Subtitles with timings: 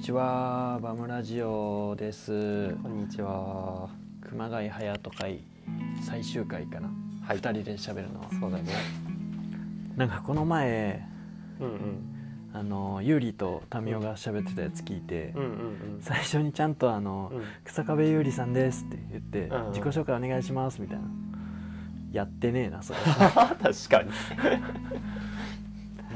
[0.00, 2.74] にちは、バムラジオです。
[2.82, 3.90] こんにちは。
[4.22, 5.44] 熊谷隼人会
[6.02, 6.88] 最終回かな。
[7.22, 8.30] はい二人で喋るのは。
[8.40, 8.72] そうだね。
[9.98, 11.06] なんかこの前、
[11.60, 11.80] うんうん。
[12.54, 17.42] あのゆうりとタミオが喋ってたやつ聞いて、うんうん最初にちゃんとあの、うん。
[17.64, 21.04] 草壁ゆうりさんですって言って、うんうん自己紹介お願いしますみたいな。
[22.10, 23.00] やってねえなそれ。
[23.04, 24.10] 確かに。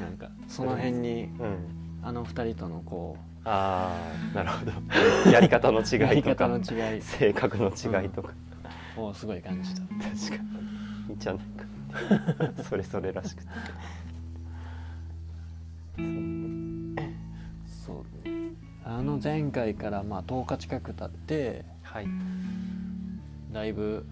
[0.01, 1.59] なんかその辺にうん。
[2.03, 4.73] あの二人とのこああ、なるほど。
[5.31, 6.61] やり方の違いとか
[7.01, 8.33] 性格の違いとか。
[8.97, 9.81] をすごい感じた。
[9.83, 10.05] 確か
[11.09, 11.19] に。
[11.19, 11.41] じゃな。
[12.63, 13.51] それそれらしくて。
[17.67, 18.05] そう
[18.85, 22.07] あの前回からまあ10日近く経ってはい。
[23.53, 24.07] だいぶ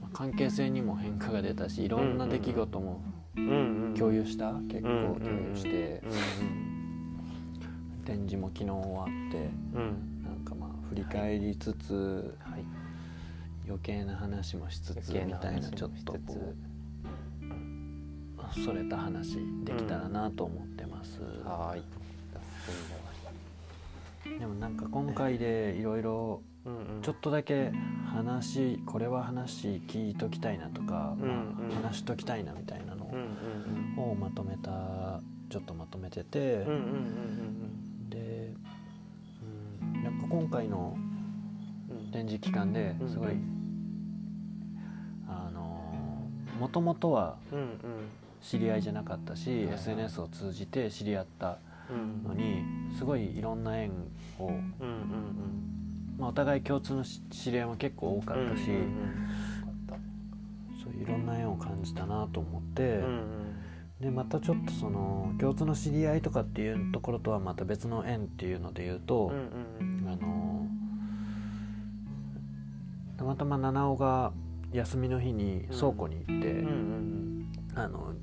[0.00, 3.02] まあ関係性にも変化が出たしいろんな出来事も
[3.36, 3.94] うんうん。
[3.94, 6.67] 共有した、結構うんうんうん共有して、うん
[8.08, 9.82] 展示も昨日終わってうん。
[9.82, 10.24] うん。
[10.24, 12.64] なんかまあ振り返りつつ、はい。
[13.66, 16.54] 余計な話もしつつみたいなちょっとこ
[18.58, 21.80] うそれた話できたらなと思ってます、はー
[24.36, 24.38] い。
[24.38, 27.02] でもなんか今回でいろいろうんうん。
[27.02, 27.72] ちょっとだけ
[28.06, 33.20] 話これは話聞いときたいなとか、うんうんまあ話しときたいなみたいなのうん
[33.98, 36.54] うんをまとめたちょっとまとめてて、うん。
[36.54, 38.52] うんうんうんで、
[39.82, 40.96] うん、なんか今回の
[41.90, 42.10] うんうん。
[42.10, 43.54] 展示期間ですごい、うん
[45.28, 46.28] あの
[46.58, 47.76] もともとはうんうん。
[48.40, 51.58] 知り合いじゃなかったし、はいはい SNS を通じて知り合った
[51.90, 52.62] うんのに
[52.96, 53.90] すごいいろんな縁
[54.38, 54.62] を、うんうん
[56.18, 58.46] まあ、お互い共通のし知り合いも結構多かうん。
[58.52, 59.28] ったし、うんうん
[60.82, 62.82] そういういろんな縁を感じたなと思って。
[62.82, 63.47] うんうん
[64.00, 69.32] でまたちょっとその共通の知り合いとかっていうところとはまた別の縁っていうので言うと、
[69.80, 70.66] うんうんあの
[73.16, 74.32] たまたま七尾が
[74.72, 78.14] 休みの日に倉庫に行って、うんうんあの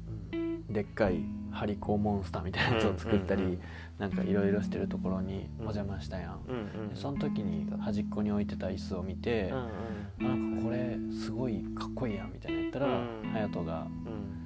[0.69, 1.22] でっかい
[1.52, 3.62] ハリコーモンスターみたいなやつを作ったり、うんうんうん
[3.97, 9.69] なんかいろいろしてるところにお邪魔したやん、うんうんでその時に端っこに置いてた椅子を見て、うんあ
[10.24, 13.31] なんかこれすごいかっこいいやんみたいな言ったら、うん。
[13.34, 14.45] 隼人がうん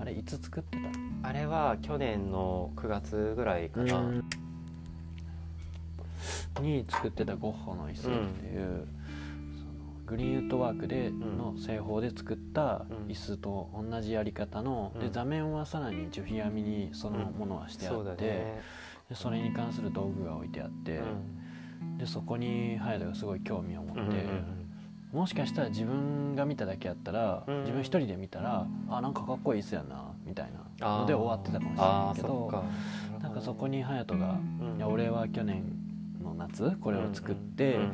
[0.00, 0.78] あれいつ作って
[1.22, 1.28] た？
[1.28, 4.02] あれは去年の9月ぐらいかな、
[6.60, 8.86] に作ってたゴッホの椅子っていう、
[9.58, 9.70] その
[10.06, 15.00] グリーンウッドワークでの製法で作った椅子と同じやり方の、うん。
[15.00, 18.62] で座面はさらに樹皮編みにそのものはしてあそうって、だね、
[19.08, 21.00] でそれに関する道具が置いてあって、
[21.98, 24.57] でそこに隼人がすごい興味を持って、うんうん
[25.12, 27.60] もしかしたら自分が見ただけやったら、うん。
[27.60, 34.76] 自分一人で見たらあなんかかっこいい椅子やなみたいなので終わってたかもしれあないけどーそなんかそこに隼人がうん。
[34.76, 35.64] いや俺は去年
[36.22, 37.92] の夏これを作って、うん。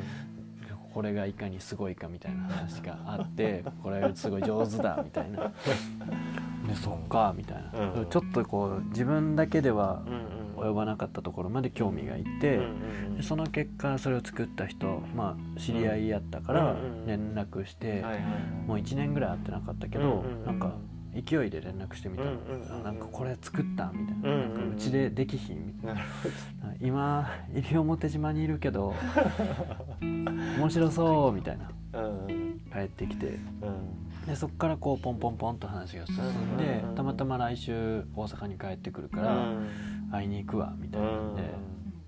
[0.93, 5.51] これがいかにすごいかみたいな話があって これすごい上手だみたいな。
[6.67, 8.05] でそっかみたいな、うん。
[8.09, 10.01] ちょっとこう自分だけでは
[10.57, 12.59] 及ばなかったところまで興味がいって、
[13.21, 18.03] その結果それを作った人まあ知り合いやったから連絡して、
[18.67, 20.73] もう1年ぐらい会ってなかったけど、うなんか
[21.13, 26.01] 勢いで連絡してみたら、うなんかこれ作ったみたいな,、うなんかうちでできひんみたいな。
[26.81, 28.93] 今西表島にいるけど
[30.01, 31.69] 面白そうみたいな。
[32.73, 33.27] 帰ってきて。
[33.27, 34.05] うん。
[34.25, 39.67] でそっからこうポンポンポンと話が進んでうんたまたま来週大阪に帰ってくるかうらん
[40.15, 41.41] 会いに行くわみたいなんで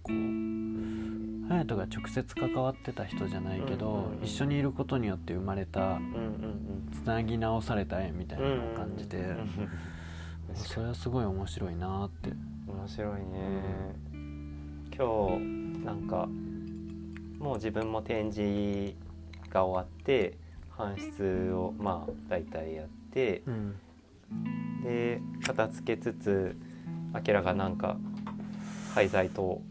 [0.03, 0.37] こう
[1.49, 4.25] 隼人が直接関わってた人じゃないけうんどうん。
[4.25, 5.99] 一緒にいることによって生まれた
[6.91, 9.47] つなぎ直された縁みたいな感じてうんうん。
[10.55, 12.31] それはすごい面白いなって。
[12.67, 13.95] 面白いね。
[14.97, 16.27] 今日なんか
[17.39, 18.95] もう自分も展示
[19.49, 20.37] が終わって
[20.75, 23.75] 搬出をまあ大体やってうん。
[24.83, 26.55] で片付けつつ
[27.13, 27.97] あきらがなんか
[28.93, 29.61] 廃材と、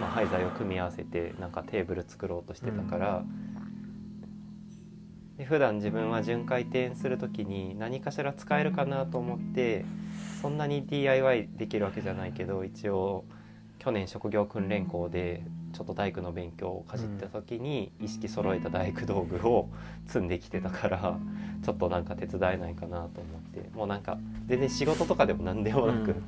[0.00, 3.24] まあ、廃材を組み合わせてなんかテーブル作ろうとしてたから、
[5.40, 9.86] で普段自分は巡回転する時に何かしら使えるかなと思って
[10.42, 13.24] そんなに DIY できるわけじゃないけど一応
[13.78, 19.68] 去年職業訓練校でちょっと大工の勉強をかじった時に意識揃えた大工道具を
[20.06, 21.18] 積んできてたから
[21.64, 23.70] ちょっとなんか手伝えないかなと思って。
[23.74, 26.22] もうなんか全然仕事とかでも何でもなく、うん。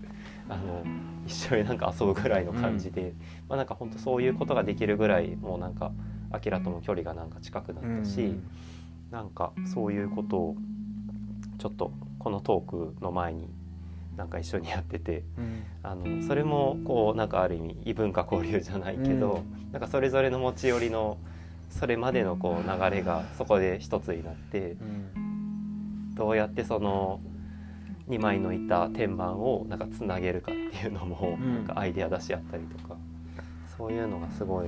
[0.49, 0.85] あの
[1.27, 3.15] 一緒になんか遊ぶぐらいの感じで、
[3.49, 5.93] まあなんか本当そういうことができるぐらいもうなんか
[6.31, 8.35] アキラとも距離がなんか近くなったし、
[9.11, 10.57] なんかそういうことを
[11.59, 13.49] ちょっとこのトークの前に
[14.17, 15.63] なんか一緒にやっててうん。
[15.83, 19.43] あのそれもこうなんかある意味異文化交流じゃないけど、
[19.73, 21.19] なんかそれぞれの持ち寄りの
[21.71, 26.15] それまでのこう流れがそこで一つになってうん。
[26.15, 27.21] どうやってその
[28.09, 31.55] 2枚の板天板をなんかつなげるかっていうのもうん。
[31.55, 32.97] なんかアイデア出し合ったりとか、
[33.77, 34.67] そういうのがすごい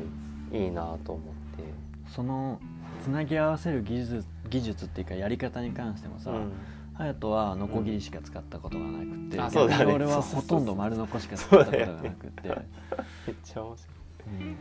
[0.52, 1.25] いいなと思っ
[1.56, 1.64] て。
[2.08, 2.61] その
[3.02, 6.52] つなぎ合わせる技術技術っていうかやり方に関してもさ、うん
[6.96, 9.93] 隼人はノコギリしか使ったことがなくて、うだね。
[9.93, 14.38] 俺はほとんど丸ノコしか使ったことがなくて、めっちゃ面白い。
[14.41, 14.56] うん。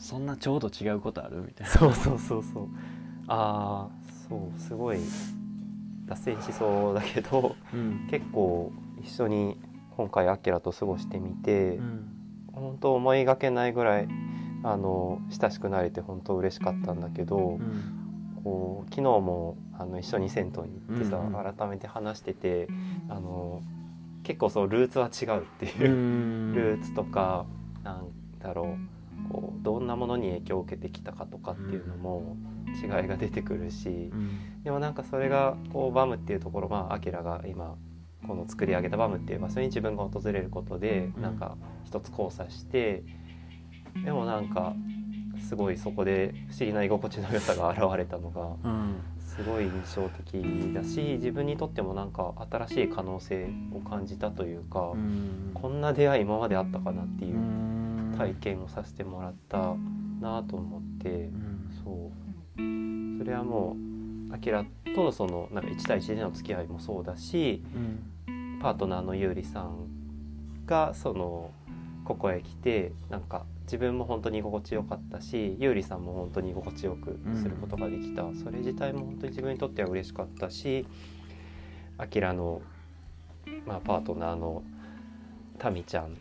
[0.00, 1.72] そんなちょうど違うことあるみたいな。
[1.72, 2.68] そうそうそうそう。
[3.26, 4.98] ああそうすごい
[6.06, 8.06] 脱線しそうだけどうん。
[8.10, 9.58] 結構一緒に
[9.96, 12.08] 今回アキラと過ごしてみて、うん。
[12.52, 14.08] 本当思いがけないぐらい
[14.62, 18.03] あの親しくなれて本当嬉しかったんだけど、うん
[18.44, 22.68] こう昨日もあの一緒に銭湯に行ってさ、うんうん改めて話してて
[23.08, 23.62] あの
[24.22, 25.68] 結構そうルーツは違うってう。
[25.84, 26.52] いう、ん。
[26.54, 27.46] ルーツとか
[27.82, 28.08] なん
[28.38, 28.76] だろ
[29.28, 32.36] うこうどんなものに影響を受けてきたかとかっていうのも
[32.82, 34.10] 違いが出てくるし。
[34.12, 34.62] うん。
[34.62, 37.76] でもなんかそれがこうバムっていうところまあアキラが今
[38.26, 41.22] この作り上げたバムっていう場所に自分が訪れることでうん。
[41.22, 43.04] なんか一つ交差して
[44.04, 44.74] でもなんか
[45.48, 49.00] すごいそこで不思議な居心地の良さが現れたのがうん。
[49.18, 55.50] すごい印象的だし自分にとってもなんか新しい可能性を感じたというか、うん。
[55.54, 58.14] こんな出会い今まであったかなっていううん。
[58.16, 59.74] 体験をさせてもらった
[60.20, 61.70] なと思ってうん。
[61.84, 63.18] そう。
[63.18, 63.76] それはも
[64.30, 64.64] うアキラ
[64.94, 68.58] とのそのなんか1対1での付き合いもそうだしうん。
[68.60, 69.88] パートナーのゆうりさん
[70.64, 71.50] がその
[72.04, 80.86] ここへ来てなんか自分も本当に居心地よかったしゆうりさんも本当に居心地よくすることができた、それ自体も本当に自分にとっては嬉しかったし
[81.98, 82.60] あきらの、
[83.66, 84.62] まあ、パートナーの
[85.58, 86.16] タミちゃん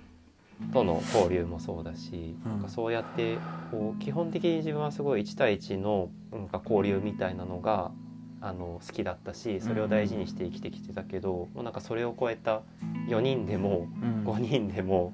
[0.71, 2.51] との交流もそうだし、うん。
[2.51, 3.37] なんかそうやって
[3.71, 7.91] こう基本的に自分はすごい1対1のなんか交流みたいなのが
[8.39, 12.61] あの好きだったしそれを大事にして生きてきてたけど、もうなんかそれを超えた
[13.07, 14.23] 4人でもうん。
[14.25, 15.13] 5人でも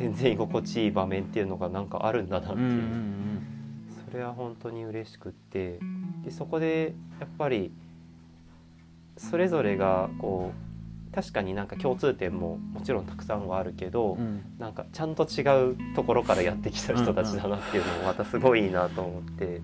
[0.00, 2.82] 全然居心地いい場面っていうのがなんかあるんだなっていう、
[4.10, 5.78] それは本当に嬉しくって。
[6.24, 7.72] でそこでやっぱり
[9.16, 10.52] それぞれがこ
[11.10, 14.20] う確かになんか共通点ももちろんたくさんはあるけど、うん。
[14.20, 15.42] うんなんかちゃんと違
[15.72, 19.60] うところからやってきた人たちだなっていうのもまたすごいいいなと思って。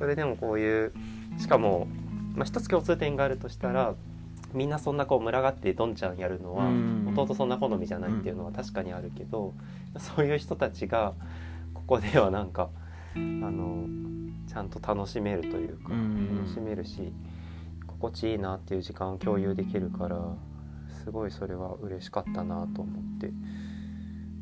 [0.00, 0.92] それでもこういう
[1.38, 1.86] しかも、
[2.34, 3.94] まあ、一つ共通点があるとしたら
[4.54, 9.54] みんなそんなこう群がってどんちゃんやるのはうん弟そんな好みじゃないっていうのは確かにあるけど
[9.98, 11.14] そういう人たちが
[11.74, 12.70] ここではなんか
[13.14, 13.86] あの
[14.46, 17.12] ちゃんと楽しめるというかうん楽しめるし
[17.86, 20.18] 心地いいなっていう時間を共有できるから
[21.04, 23.30] すごいそれは嬉しかったなと思って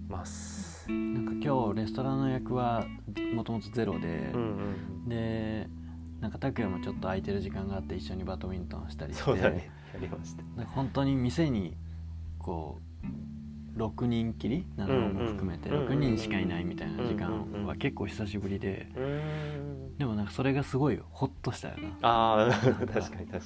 [0.09, 0.91] ます。
[0.91, 2.87] なんか今日レストランの役は
[3.35, 4.41] もともとゼロで、うん
[5.03, 5.69] うん、で
[6.21, 10.43] なんか拓哉もちょっと空いてる時間があって一緒にバドミントンしたりしてそうだねやりました。
[10.67, 11.77] 本当に店に
[12.49, 12.79] こ
[13.77, 18.89] う6人きりなのも含めて6人しかいないみたいな時間は結構久しぶりで
[19.99, 23.41] でもなんかそれがすごいホッとしたよなああ確かに確かに。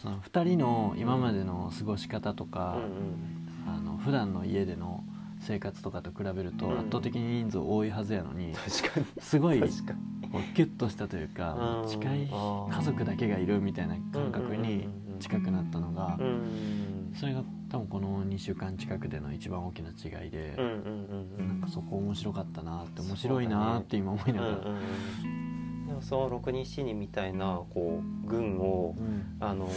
[0.00, 5.04] その2人の今までの過ごし方とか、うんあの普段の家での
[5.40, 9.98] 生活とかと比べると圧倒的に人数多いはずやのに、確かにすごいこ確かに。
[10.40, 14.88] うキュッとしたというか近い家族だけがいるみたいな感覚に
[15.20, 21.48] 近くなったのがうんそれが多分この2週間近くでの一番大きな違いでうんうんうんうん。
[21.48, 24.56] なんかそこ面白かったなって面白いなって今思いながら。
[24.56, 24.78] うんうんう
[25.26, 25.86] ん。
[25.86, 29.36] でもその六人七人みたいなこう群をうん。
[29.40, 29.68] あの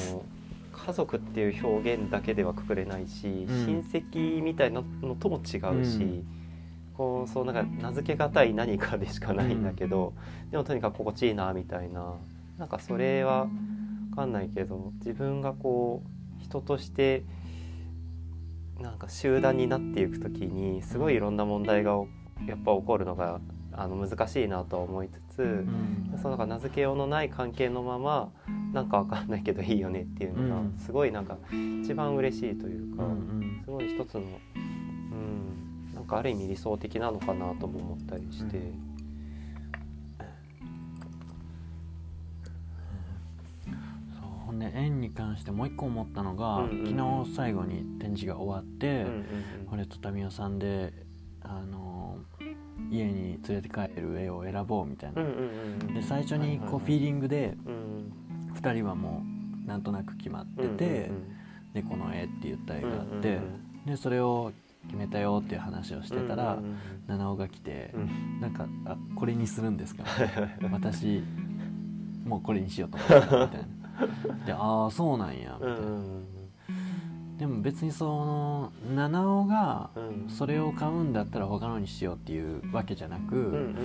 [0.71, 3.65] 家族っていう表現だけではくくれないし、うん。
[3.65, 6.27] 親戚みたいなのとも違うし、うん。
[6.95, 10.13] こうそうなんか名付けがたい何かでしかないんだけど、
[10.51, 12.15] でもとにかく心地いいなみたいな。
[12.57, 13.47] なんかそれは
[14.11, 16.09] 分かんないけど自分がこう
[16.55, 17.23] 人として
[18.79, 21.93] なんか集団になっていく時にすごいいろんな問題が
[22.47, 23.39] やっぱ起こるのが
[23.71, 25.41] あの難しいなとは思いつつ。
[25.41, 26.17] うん。
[26.21, 28.31] そのなんか名付けようのない関係のまま
[28.73, 30.77] なんかわかんないけどいいよねっていうのがうん。
[30.77, 31.37] すごいなんか
[31.83, 33.61] 一番嬉しいというか、うん。
[33.65, 34.25] すごい一つの、う
[34.57, 38.94] ん、なんかある意味理想的なのかなとも思ったりして、うん
[44.55, 49.23] んで縁に関してもう一個思ったのが、うんうん昨日最後に展示が終わって、うんうんうん。
[49.71, 50.93] 俺と民生さんで
[51.41, 52.17] あの
[52.91, 55.93] 家に連れて帰る絵を選ぼうみたいな、うんうんうんうん。
[55.93, 58.13] で最初にこうフィーリングでうん
[58.53, 59.23] 2人はも
[59.65, 61.35] うなんとなく決まってて、うんうん
[61.73, 63.39] 「猫の絵」って言った絵があって、
[63.85, 64.53] でそれを
[64.85, 66.59] 決めたよっていう話をしてたら、
[67.07, 67.93] 七尾が来て、
[68.39, 70.03] なんか「あこれにするんですか?」
[70.71, 71.23] 私
[72.25, 73.84] もうこれにしようと思ってたみたいな。
[74.45, 75.79] で「ああそうなんや」みたいな。
[77.37, 79.89] でも別にその七尾が
[80.29, 83.75] それを買うんだったら他のにしようっていうわけじゃなく、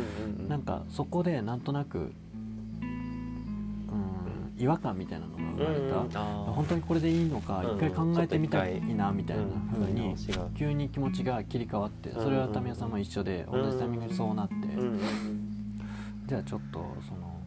[0.48, 2.12] なんかそこでなんとなく、うん、
[4.56, 5.70] 違和感みたいなのが生ま
[6.04, 7.76] れた、本当にこれでいいのかうん。
[7.76, 10.16] 一回考えてみたいなみたいな風にうん。
[10.54, 14.54] 急に気持ちが切り替わってそれはタミヤさんも一緒で同じタイミングでそうなって。
[16.26, 17.39] じゃあちょっとその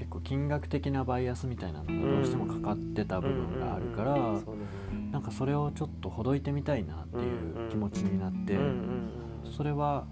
[0.00, 4.16] 結構金額的なバイアスみたいなのがどうしてもかかってた部分があるから
[5.12, 8.58] なんかそれをちょっとほどいてみたいなっていう気持ちになって
[9.54, 10.06] それは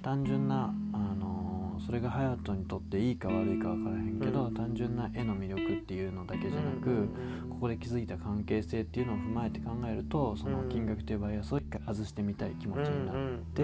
[0.00, 4.54] 単純なあのそれが隼人にとっていいか悪いか分からへんけど、うん。
[4.54, 7.08] 単純な絵の魅力っていうのだけじゃなく、
[7.50, 13.14] ここで築いた関係性っていうのを踏まえて考えるとその金額というバイアスを一回外してみたい気持ちになっ
[13.54, 13.62] て、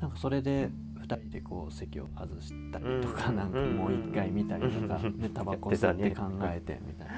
[0.00, 0.70] なんかそれで
[1.14, 3.36] 2人でこう席を外したりとか、うん。
[3.36, 5.18] なんかもう一回見たりとか、うん。
[5.18, 7.12] でタバコ吸って考えてみたいな。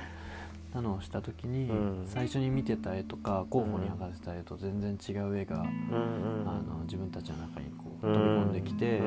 [0.75, 2.05] なのをした時に、うん。
[2.07, 8.99] 最初に見てた絵とか候補に博せた絵と全然違う絵が、ああの自分たちの中にこう飛び込んできて、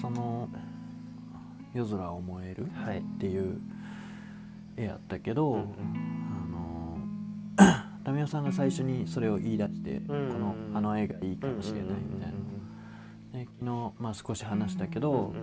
[0.00, 0.50] その
[1.72, 2.68] 「夜空を燃える」っ
[3.18, 3.58] ていう
[4.76, 5.66] 絵やったけど、
[8.04, 12.34] うんあのタミヤさんが最初にそれを言い出して、このあの絵がいいかもしれないみたいな。
[13.32, 15.34] で昨日、まあ、少し話したけど、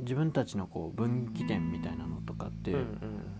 [0.00, 2.74] 自分たちのこう分岐点みたいなのとかって、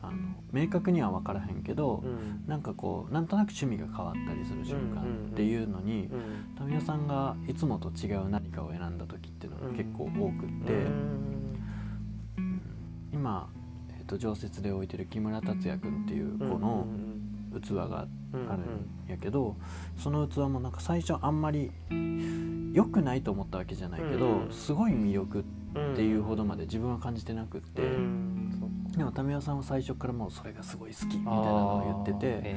[0.02, 0.16] あの
[0.52, 2.02] 明確には分からへんけど、
[2.46, 6.08] なんかこうなんとなく趣味が変わったりする瞬間っていうのに、
[6.56, 10.87] タミヤさんがいつもと違う何かを選んだ時っていうのが結構多くって、
[13.12, 13.49] 今、
[13.99, 16.87] えー、と常設で置いてる木村達也君っていう子の
[17.60, 19.56] 器があるんやけど、
[19.96, 21.72] その器もなんか最初あんまり
[22.72, 24.52] 良くないと思ったわけじゃないけど、うん。
[24.52, 25.42] すごい魅力っ
[25.94, 27.82] ていうほどまで自分は感じてなくって、
[28.96, 32.56] でもタミヤさんは最初からもうそれがすごい好きみたいなのを言ってて。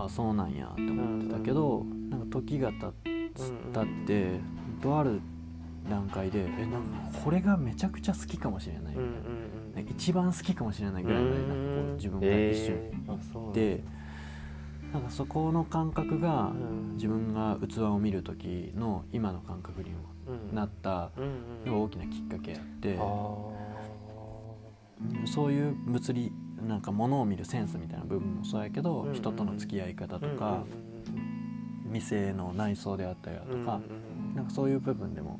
[0.00, 2.92] あそうなんやって思ってたけど、なんか時が経
[3.34, 4.38] つ経って
[4.80, 5.20] とある
[5.90, 9.00] 段階でえなんかこれがめちゃくちゃ好きかもしれないみ
[9.74, 11.58] たいな、一番好きかもしれないぐらいまでなんかこ
[11.90, 12.76] う自分が一瞬
[13.08, 13.82] 行って、
[14.92, 16.52] なんかそこの感覚が
[16.94, 19.96] 自分が器を見る時の今の感覚にも
[20.52, 21.10] なった
[21.66, 22.98] 大きなきっかけやって、
[25.26, 26.32] そういう物理
[26.66, 30.64] なんか物を見るセンスみたいな部分もそうやけど、人との付き合い方とか、
[31.84, 33.80] 店の内装であったりだとか、
[34.34, 35.38] なんかそういう部分でも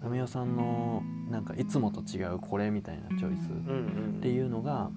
[0.00, 3.48] タミヤさんのなんかいつもと違うこれみたいなチョイス
[4.18, 4.90] っていうのが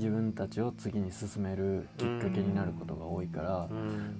[0.00, 3.68] 自分たちを次に進めるきっかけになることが多いから、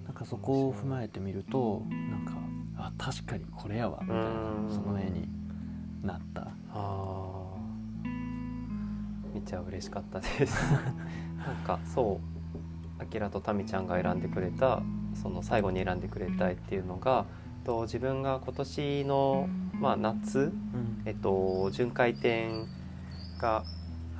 [0.04, 2.32] なんかそこを踏まえてみるとなんか
[2.76, 4.24] あ確かにこれやわみたいな
[4.68, 5.28] その絵に
[6.02, 6.48] なった。
[6.72, 7.50] あ
[9.32, 10.72] めっちゃ嬉しかったです。
[11.38, 12.20] なんかそ
[12.98, 14.82] うあきらとたみちゃんが選んでくれた
[15.14, 17.24] その最後に選んでくれた絵っていうのが
[17.64, 21.02] と自分が今年の、まあ、夏、うん。
[21.04, 22.66] えっと、巡回展
[23.38, 23.64] が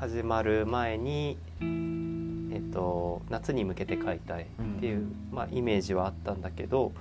[0.00, 4.46] 始まる前に、えっと、夏に向けて描いた絵っ
[4.80, 6.92] ていう、まあ、イメージはあったんだけど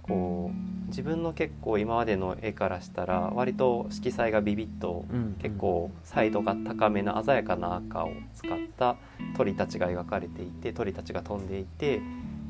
[0.00, 8.96] こう自分の結構今までの絵からしたら割と色彩がビビッとうん結構彩度が高めな鮮やかな赤を使った
[9.36, 12.00] 鳥たちが描かれていて鳥たちが飛んでいて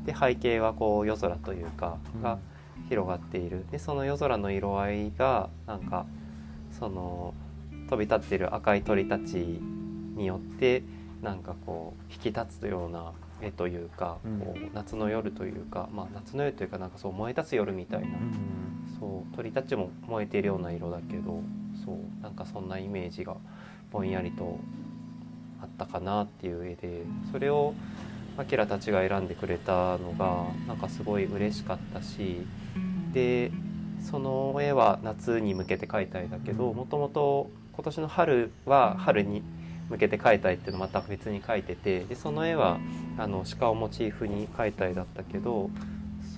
[0.05, 2.39] で背景はこう夜空というかが
[2.87, 3.65] 広がっている。
[3.69, 6.05] でその夜空の色合いがなんか
[6.71, 7.33] その
[7.91, 9.59] 飛び立っている赤い鳥たち
[10.15, 10.81] によって
[11.21, 14.39] なんかこう引き立つような絵というか、うん。
[14.39, 18.61] こう夏の夜というか、まあ、夏の夜というかなんかそう燃え立つ夜みたいな、うん
[18.99, 21.41] そう鳥たちも燃えているような色だけど
[21.83, 23.35] そうなんかそんなイメージが
[23.91, 24.59] ぼんやりと
[25.59, 27.73] あったかなっていう絵でそれを
[28.37, 32.45] アキラたちが選んでくれたのがなんかすごい嬉しかったし
[33.11, 33.51] で
[34.01, 37.49] その絵は夏に向けて描いた絵だけどもともと
[37.81, 39.41] 今年の春は春に
[39.89, 42.79] 向けて描いた絵っていうのをまた別に描いててでその絵は
[43.17, 45.71] あの鹿をモチーフに描いた絵だったけど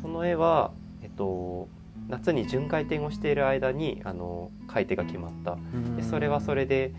[0.02, 0.72] その絵は、
[1.02, 1.68] えっと、
[2.08, 5.52] 夏に巡回展をしている間にあの描い手が決まった。
[5.52, 5.98] うん。
[5.98, 6.94] でそれはそれで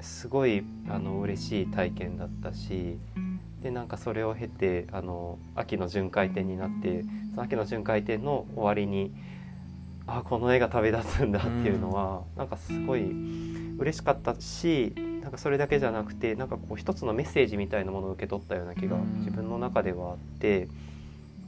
[0.00, 2.96] すごいあの嬉しい体験だったし
[3.62, 9.12] でなんかそれを経てあの秋の巡回展になってその秋の巡回展の終わりに
[10.06, 13.02] あこの絵が旅立つんだっていうのは、なんかすごい
[13.78, 20.68] 嬉しかったしなんかそれだけじゃなくてなんかこう一つのメッセージみたいなものを受け取ったような気が自分の中ではあって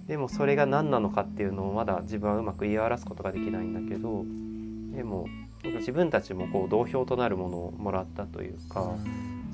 [0.07, 4.25] でもそれが何なのかっていうのをまだ自分はうまく言い表すことができないんだけど
[4.97, 5.27] でも
[5.79, 8.95] 自分たちもこう同票となるものをもらったというか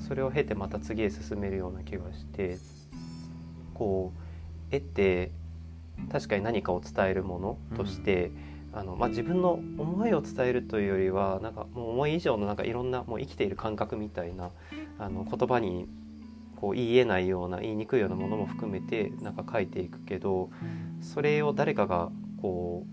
[0.07, 2.57] それを経てまた次へ進めるような気がして
[3.73, 4.11] こ
[4.71, 5.31] う絵って
[6.11, 14.51] 確かに何かを伝えるものとして、うんあのまあ、自分の思いを伝えるというよりはなんかもう思い以上のなんかいろんなもう生きている感覚みたいな
[14.97, 15.87] あの言葉に
[16.55, 20.49] こう言えないような言いにくいようなものも含めてなんか書いていくけど
[21.01, 22.11] それを誰かが
[22.41, 22.85] こ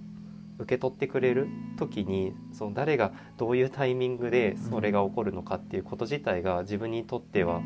[0.58, 7.62] う受け取ってくれる時にその誰がどういうタイミングでそれが起こるのかっていうこと自体が自分にとっては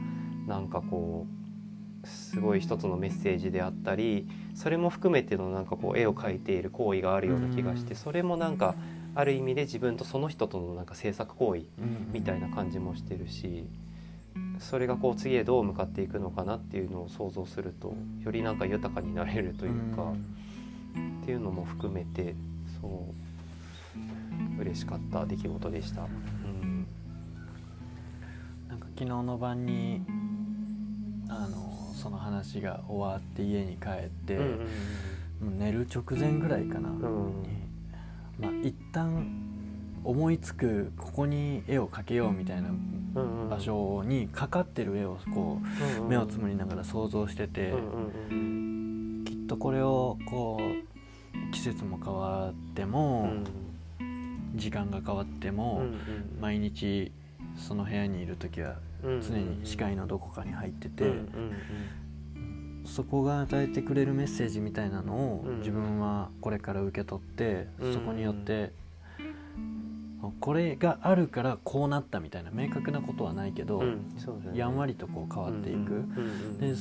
[0.47, 1.27] なんかこ
[2.05, 4.29] うすごい一つのメッセージであったり
[4.63, 8.77] それも含めてのなんかこう絵を描いている行為があるような気がしてそれもなんか
[9.17, 11.63] ある意味で自分とその人とのなんか制作行為
[12.13, 13.67] みたいな感じもしてるし
[14.61, 20.13] それがこう次へどう向かっていくのかなっていうのを想像するとよりなんか豊かになれるというか
[21.23, 22.37] っていうのも含めて
[22.81, 23.05] そ
[24.59, 26.03] う嬉しかった出来事でした。
[26.03, 26.87] うん、
[28.69, 30.03] なんか昨日の晩に
[31.29, 31.72] あの
[32.03, 34.69] その話が終わって家に帰って、うん
[35.43, 37.47] うん、寝る直前ぐらいかな、うん、
[38.41, 39.25] まあ一旦
[40.03, 42.71] 思いつくここに絵を描けようみたいな
[43.49, 45.61] 場所にかかってる絵をこ
[46.01, 47.73] う目をつむりながら想像してて
[49.25, 53.33] きっとこれをこう季節も変わっても
[54.57, 55.85] 時間が変わっても
[56.41, 57.13] 毎日
[57.57, 61.13] その部屋にいる時は常に視界のどこかに入ってて、
[62.85, 68.73] そこが与えてくれるメッセージみたいなのを自分はこれから受け取って、そこによって
[70.41, 73.83] これがあるからこうなったみたいな明確なことはないけど、
[74.55, 76.05] やんわりとこう変わっていく、
[76.61, 76.75] で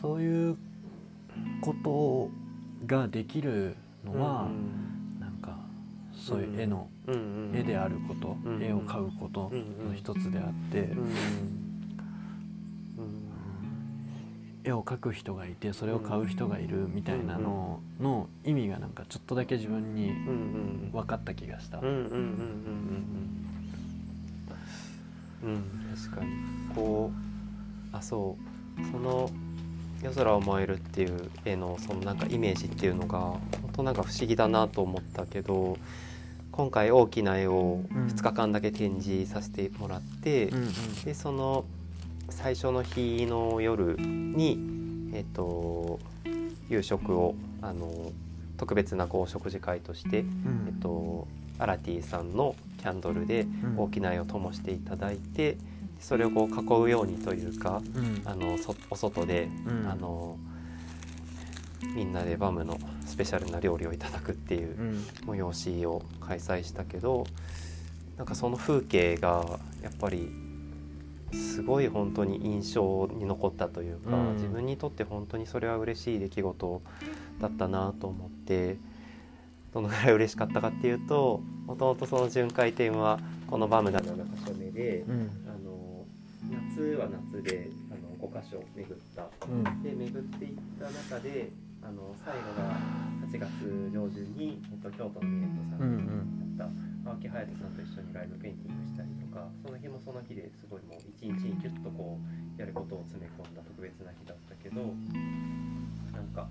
[0.00, 0.56] そういう
[1.60, 2.30] こと
[2.86, 4.48] ができるのは、
[5.20, 5.58] なんか
[6.12, 6.88] そういう絵の、
[7.52, 9.52] 絵であること、絵を描くこと
[9.84, 10.92] の一つであって。
[14.68, 20.12] 絵を描く人がいてそれを買う人がいるみたいなのの意味がなんかちょっとだけ自分に
[20.92, 21.78] 分かった気がした。
[21.78, 23.44] うん
[26.04, 26.30] 確かに。
[26.74, 27.10] こ
[27.92, 28.36] うあそ
[28.78, 28.92] う。
[28.92, 29.30] その
[30.02, 33.40] 「夜空を燃える」っていう絵のそのなんかイメージっていうのが本
[33.72, 35.76] 当なんか不思議だなと思ったけど
[36.52, 40.52] 今回大きな絵を2日間だけ展示させてもらって、
[41.04, 41.64] でその
[42.40, 44.60] 最初の日の夜に、
[45.12, 45.98] えっと、
[46.70, 48.12] 夕食をあの
[48.56, 51.26] 特別なこう食事会として、うん、えっと、
[51.58, 55.58] アラティさんのキャンドルで大きな絵を灯していただいて、
[55.98, 58.56] それをこう囲うようにというか、うん、あの
[58.88, 60.38] お外で、うん、あの
[61.96, 64.76] みんなでバムのスペシャルな料理をいただくっていう
[65.26, 67.26] 催しを開催したけど
[68.16, 70.47] なんかその風景がやっぱり
[71.32, 76.82] すごい本当に印象に残ったというか、うん、自分にとって本当にそれは嬉しい出来事
[77.40, 78.78] だったなと思って
[79.72, 86.04] どのぐらい嬉しかったかっていうともともとその巡回展はこのバムダの場所目で、うん、あの
[86.50, 91.50] 夏は夏であの5箇所巡った、うん、で巡っていった中で
[91.82, 92.76] あの最後が
[93.30, 96.98] 8月上旬に、えっと、京都のミネットさんにやった。
[97.08, 99.08] 青木隼人さんと一緒にライブペインティングしたり
[99.62, 102.18] その日もその日ですごいもう一日にギュッとこ
[102.56, 104.80] うやることを詰め込んだ特別な日だったけど
[106.12, 106.48] なんか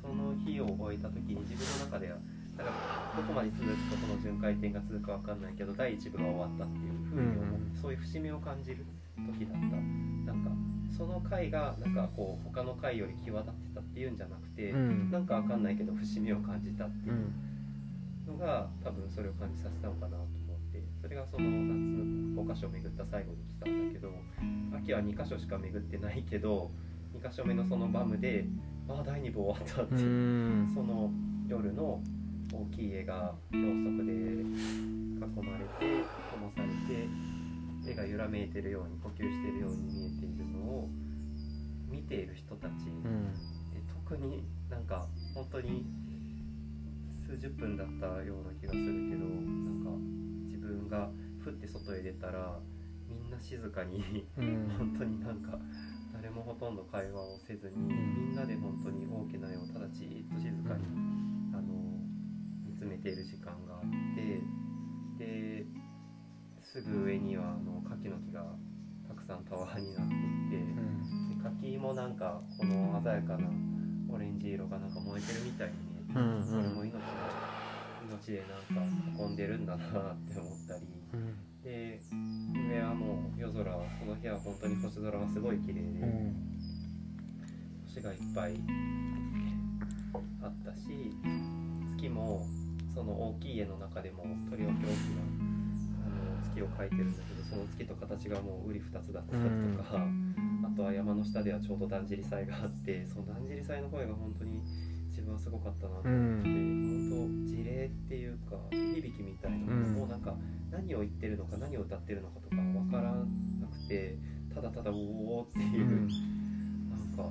[0.00, 2.16] その日を終えた時に自分の中では
[2.56, 8.84] だからどこまで続くとこの巡回展が続くか分かんないけど第1部が終わったっていうふうに思う、うん、そういう節目を感じる
[9.16, 9.76] 時だった。
[10.22, 10.50] なんか
[10.96, 17.14] その回がなんかこう他の回より際立ってたっていうんじゃなくて、うん、なんか分かんないけど節目を感じたっていう。
[17.14, 17.32] うん。
[18.26, 20.26] のが多分それを感じさせたのかなと
[21.02, 24.12] それがその夏5箇所巡った最後に来たんだけど
[24.76, 26.70] 秋は2箇所しか巡ってないけど
[27.20, 28.46] 2箇所目のそのバムで
[28.88, 31.10] ああ第2部終わったってその
[31.48, 32.00] 夜の
[32.52, 37.08] 大きい絵がろうそくで囲まれて灯されて
[37.90, 40.88] 絵が揺らめいてるように呼吸しているように見えているのを
[41.88, 43.32] 見ている人たち、うん、
[44.06, 45.84] 特になんか本当に
[47.26, 49.90] 数十分だったような気がするけどなんか
[50.28, 50.31] 自
[50.72, 51.10] 分が
[51.42, 52.58] ふって外へ出たら
[53.08, 55.58] みんな静かに本当になんか
[56.12, 60.84] 誰もほとんど会話をせずに、みんなで本当に大きな絵をただじっと静かに、
[61.52, 61.72] あの
[62.64, 63.80] 見つめている時間があっ
[64.14, 64.40] て
[65.18, 65.64] で
[66.62, 68.44] すすぐ上にはあの柿の木が
[69.08, 70.18] たくさんタワーになってい
[70.50, 70.64] て、
[71.34, 73.48] で柿もなんかこの鮮やかな
[74.08, 77.00] オレンジ色がなんか燃えてるみたいに見えて、それも命の
[78.12, 79.88] 命でなんか運んでるんだなっ
[80.28, 80.86] て思ったり。
[81.62, 82.00] で
[82.68, 85.80] 上はもう夜空その日は本当に星空がすごい綺麗で、
[87.86, 88.56] 星がいっぱい
[90.42, 91.14] あったし
[91.96, 92.44] 月も
[92.92, 95.22] その大きい家の中でもとりわけ大きな
[96.04, 99.42] あの月を描いてるんだけどその月と形がもう瓜二つだったり
[99.76, 100.04] とか、
[100.64, 104.62] あとは山の下ではちょうどだんじり祭があってそのだんじり祭の声が本当に
[105.22, 110.34] 自分はすごかったなと思って、本当事例っていうか地響きみたいなものもなんか
[110.72, 114.18] 何を言ってるのか何を歌ってるのかとか分からなくて
[114.52, 116.08] ただただ「おお」っていう、
[116.90, 117.30] なんか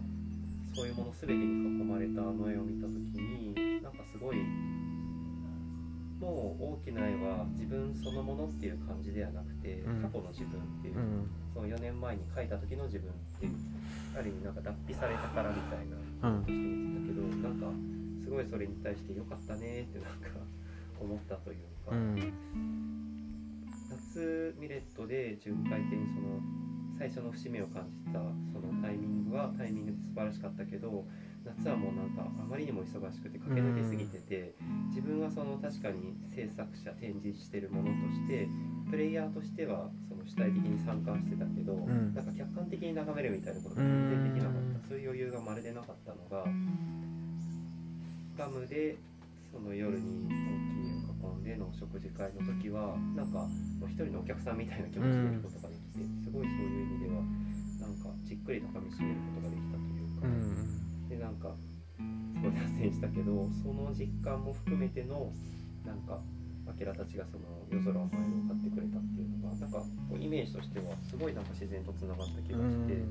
[0.74, 4.38] そういうもの全てに囲まれたあの絵を見た時になんかすごい
[6.22, 10.02] もう大きな絵は自分そのものっていう感じではなくて、うん。
[10.02, 10.96] 過去の自分っていう、
[11.54, 13.54] その4年前に描いた時の自分っていう
[14.16, 16.46] ある意味なんか脱皮されたからみたいなうん。
[16.46, 16.62] として
[16.94, 17.66] たけど、なんか
[18.24, 20.40] すごいそれに対してよかったねってなんか
[21.00, 21.96] 思ったというか、
[23.90, 26.40] 夏ミレットで巡回展にその
[27.00, 28.20] 最初の節目を感じた
[28.54, 31.08] そのタイミングはタイミングで素晴らしかったけど
[31.46, 34.54] 夏はもうなんかあまりにも忙しくて駆け抜けすぎてて
[34.90, 38.48] 自分はその確かに制作者展示してるものとして
[38.90, 42.14] プレイヤーとしてはその主体的に参加してたけど、ん。
[42.14, 44.88] なんか客観的に眺めるみたいなことが全然できなかった。
[44.88, 46.46] そういう余裕がまるでなかったのが
[48.38, 48.98] ガムで
[49.52, 53.48] その夜に大きい絵を囲んでのお食事会の時はなんか
[53.80, 57.24] もう一人のお客さんみたいな気持ちでいることができて、すごいそういう意味では
[57.80, 60.81] なんかじっくりとかみしめることができたというか、で
[61.22, 65.32] なんかすごい脱線したけどその実感も含めての
[65.86, 66.20] なんか
[66.70, 69.78] アキラたちがその夜空を前を買ってくれたっていうのがなんか
[70.10, 73.06] こうイメージとしてはすごいなんか自然とつながった気がして、だ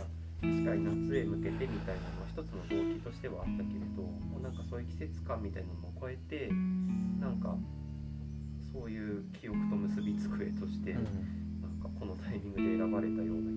[0.00, 6.48] から確かに夏へ向けてみたいなのは一つの動機としてはあったけれどもうなんかそういう季節感みたいなのも超えて
[7.20, 7.56] なんか
[8.72, 11.04] そういう記憶と結びつく絵として、なん
[11.80, 13.53] かこのタイミングで選ばれたような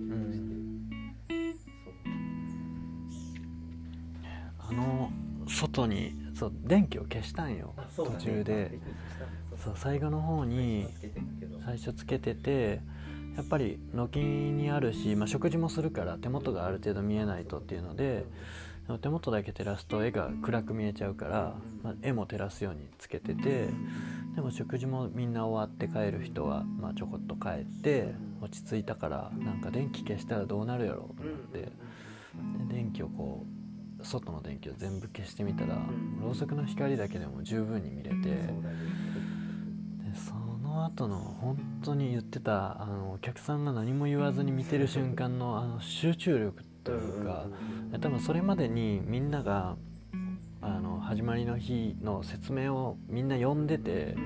[5.58, 7.84] 外にそう電気を消したんよね。
[7.96, 8.78] 途中で。
[9.64, 10.86] そう最後の方に
[11.64, 12.80] 最初つけてて
[13.36, 18.24] やっぱり軒にあるし、まあ、食事もするから手元がある程度見えないとっていうので
[19.02, 23.68] 手元だけ照らすと絵が暗く見えちゃうから、まあ、絵も照らすようにつけてて
[24.34, 31.70] でも食事もみんな終わって帰る人は、まあ、ちょこっと帰って落ち着いたからなんか電気消したらどうなるやろうと思ってで
[32.68, 33.57] 電気をこう
[34.02, 35.76] 外の電気を全部消してみたら
[36.20, 38.16] ろうそくの光だけでも十分に見れて。
[38.16, 38.24] そ
[40.10, 47.46] でその後の本当に言ってたあのお客さんが何も言わずに見てる瞬間のあの集中力というか
[48.00, 49.76] 多分それまでにみんなが
[50.60, 54.20] あの始まりの日の説明をみんな読んでてた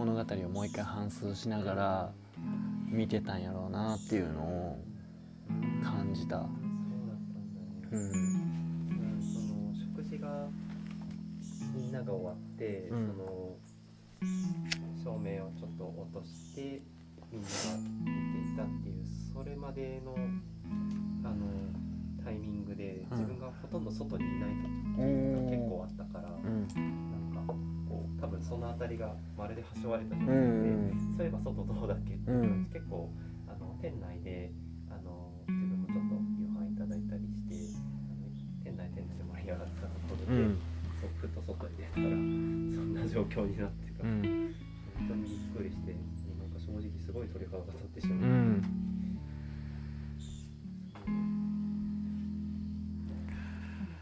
[0.00, 2.12] 物語をもう一回反芻しながら
[2.88, 4.78] 見てたんやろうなっていうのを
[5.84, 6.38] 感じた。
[6.38, 6.46] そ
[7.92, 8.10] うん。
[9.20, 10.48] その食事が
[11.74, 13.08] みんなが終わって、うん。
[13.08, 13.56] その
[15.04, 16.80] 照明をちょっと落として
[17.30, 17.54] みんなが
[18.00, 20.14] 見ていたっていうそれまでの
[21.24, 21.46] あの
[22.24, 27.09] タイミングでうん自分がほとんど外にいない時が結構あったから、うん
[28.20, 31.16] 多分その辺りがまるで端折られた状う態で、ん。
[31.16, 32.14] そういえば外どうだっけ？
[32.14, 33.10] っていう感じ、結構
[33.48, 34.52] あの店内で
[34.90, 38.28] あの自分もちょっと夕飯いただいたりしてあの
[38.62, 40.58] 店内店内で盛り上がったところで、うん。
[41.00, 44.54] そっと外に出たらそんな状況になってか、うん。
[45.00, 45.96] 本当にびっくりして
[46.38, 48.28] なんか正直すごい鳥肌が立ってしうまう。
[48.28, 48.62] ん。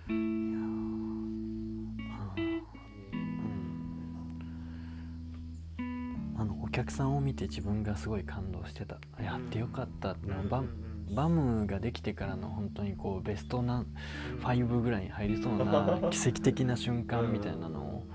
[0.08, 0.77] あの
[6.78, 8.98] 客さんを見て自分がすごい感動してた。
[9.20, 10.62] やってよかったってのバ
[11.10, 13.84] バムができてからの本当にこうベストな
[14.42, 18.06] 5ぐらいに入りそうな奇跡的な瞬間みたいなのを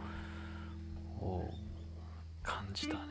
[1.20, 1.54] を
[2.42, 3.04] 感じたね。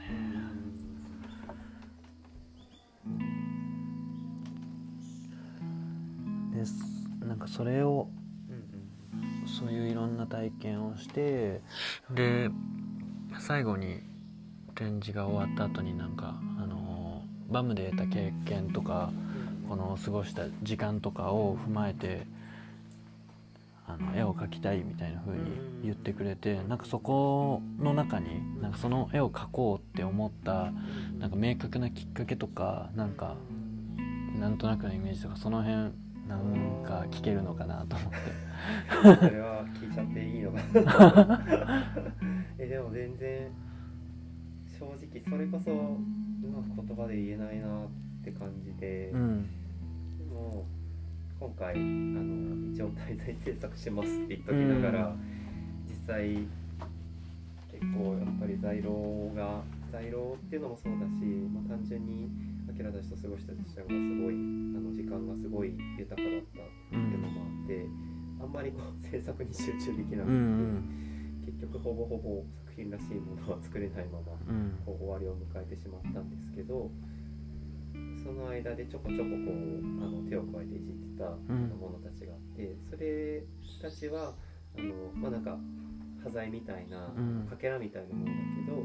[6.55, 6.75] です
[7.21, 8.09] なんかそれを
[9.59, 11.61] そういういろんな体験をして
[12.11, 12.49] で
[13.39, 14.12] 最後に
[14.83, 19.13] 展示が終わった後になんかあのバムで得た経験とか
[19.69, 22.27] この過ごした時間とかを踏まえて
[23.87, 25.45] あの絵を描きたいみたいな風に
[25.85, 30.73] 言ってくれてなんかそこの中になんかその絵を描こうって思った
[31.19, 33.37] なんか明確なきっかけとかなんか
[34.39, 35.93] なんとなくのイメージとかその辺
[36.27, 38.19] なんか聞けるのかなと思って。
[39.21, 41.43] それは聞いちゃっていいのかな。
[42.59, 43.51] えでも全然
[44.83, 47.89] 正直それこそうまく言葉で言えないなっ
[48.25, 49.43] て感じで、うん、
[50.19, 50.67] でも
[51.39, 55.19] 今回あの一応滞在制作しますって言っときながら、うん、
[55.87, 56.35] 実際
[57.71, 61.23] 結構やっぱり在廊が在廊っていうのもそうだし、
[61.55, 62.29] まあ、単純に
[62.67, 67.87] 明たちと過ごした時間がすごいあの時間がすごい豊かだったっていうのもあって、
[68.41, 70.35] あんまりこう制作に集中できなくて、うん
[71.43, 72.43] うん、結局ほぼほぼ
[72.73, 74.33] 作品らしいものは作れないまま、
[74.87, 76.91] こう終わりを迎えてしまったんですけど。
[78.23, 81.29] その間でちょこちょここうあの手を加えていじってた
[81.77, 83.43] ものたちがあって、それ
[83.83, 84.33] たちは
[84.79, 85.59] あのまあなんか
[86.23, 87.13] 端材みたいな、
[87.51, 88.79] かけらみたいなものだけど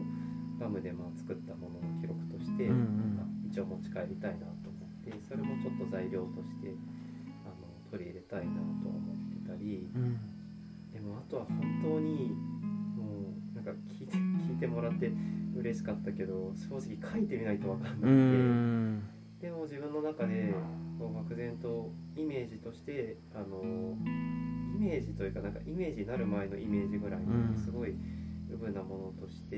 [0.60, 6.74] ガムでまあ作ったものの記録として、なんか一応持ち帰りたいなと思ってそれもちょっと材料として
[7.46, 9.88] あの取り入れたいなとは思ってたり、
[10.92, 12.34] でもあとは本当に
[13.74, 15.12] か聞いて聞いてもらって
[15.56, 19.48] 嬉しかったけど正直書いてみないと分かんなくて。
[19.48, 20.52] でも自分の中で
[20.98, 23.62] こう漠然とイメージとしてあの
[24.76, 27.94] イメージというかなんかイメージになる前のイメージぐらいにすごい
[28.50, 29.58] 余分なものとして、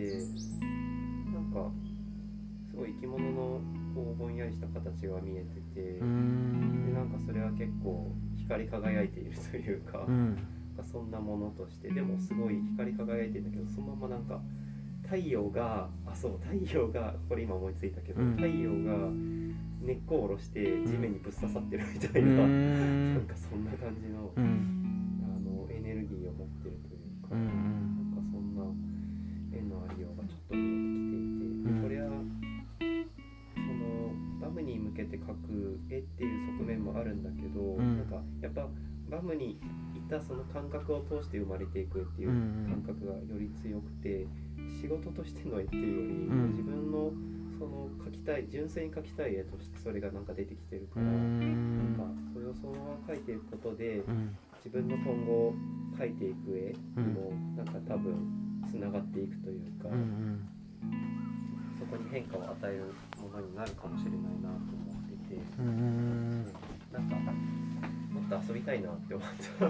[1.32, 1.72] なんか
[2.70, 3.62] すごい生き物の
[3.96, 10.36] こうぼんやりした形が見えててでなんかそれは結構光り輝いているというか,、なん。
[10.36, 10.42] か
[10.92, 14.42] そんなものとしてでもすごい光り輝いてるんだけどそのままなんか
[15.04, 19.10] 太陽があそう太陽がこれ今思いついたけど、太陽が
[19.82, 27.36] 根っこを下ろして地面にぶっ刺さってるみたいな、うん、なんかそんな感じの,、あのエネルギーを持ってるというか、
[35.10, 38.68] て描く絵っていう側面もあるんだけど、うん、なんかやっぱ
[39.10, 39.60] バムに
[39.96, 44.28] いたその感覚を通して生まれていくっていう感覚がより強くて
[44.82, 47.12] 仕事としての絵っていうより、自分の
[47.58, 54.04] その描きたい純粋に描きたい絵としてそれがなんか出てきてるからなんかそれをそのまま描いていくことで、
[54.64, 55.54] 自分の今後
[55.98, 58.16] 描いていく絵にもなんか多分
[58.70, 59.90] つながっていくというか、
[61.78, 62.86] そこに変化を与える
[63.22, 64.99] ものになるかもしれないなと思っ
[65.30, 66.46] てて、うん、
[66.92, 67.16] なんか
[68.12, 69.66] もっと遊びたいなって思った。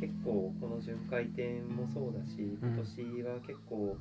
[0.00, 3.98] 結構この巡回展もそうだし今年は結構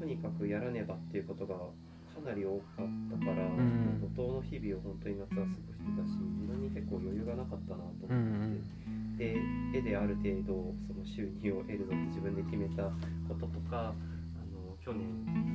[0.00, 9.36] とにかくやらねばっていうことがかなり多かったから、うん、怒涛の日々を本当に夏は過ごしてたし自分に結構余裕がなかったなと思って、うん、で
[9.78, 12.90] 絵である程度その収入を得るぞって自分で決めた
[13.28, 15.06] こととかあの去年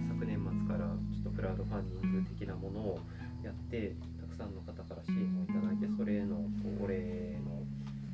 [0.08, 3.00] 昨年末からちょっとクラウドファンディング的なものを
[3.44, 6.38] やってたくさんの方から支援をいただいてそれへの
[6.82, 7.62] お礼の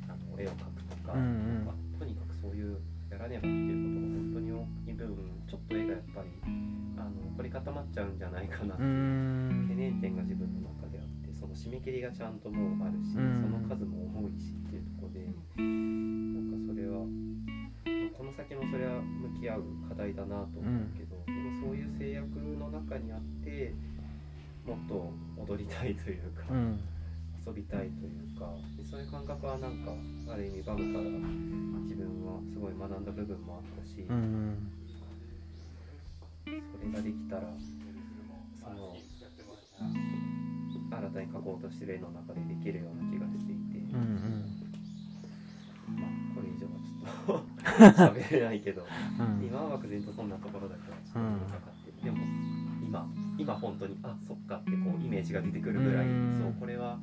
[0.08, 2.78] あの絵を描くとか,、うんとにかくそういう
[3.10, 5.16] やらねばっていうことが本当に多い分
[5.48, 6.28] ちょっと絵がやっぱり
[6.98, 15.24] あの凝り固まっちゃうんじゃないかなっていう懸念点が自分の中であってその締め切りがちゃんともうあるしその数も多いしっていうとこで
[15.56, 17.06] なんかそれは
[18.16, 23.72] この先もそれは向き合う課題だなと思うけど、でもそういう制約の中にあって
[24.68, 26.44] もっと踊りたいというか。
[27.46, 28.52] 遊びたいというか
[28.90, 29.92] そういう感覚はなんか
[30.30, 31.04] ある意味バムから
[31.84, 34.70] 自分はすごい学んだ部分もあったし、うん
[36.44, 37.42] それができたら
[38.60, 38.96] その
[40.90, 44.04] 新たに書こうとしてる絵の中でできるような気がしていて、うんう
[45.92, 52.18] ん、まあこれ以上はちょっと 喋れないけど、うん、今は漠然とそんなところだけはちょっとかかって、うん、でも
[52.82, 53.06] 今
[53.38, 56.98] 今本当にあそっかってこうイメージが出てくるぐらい、うん、そうこれは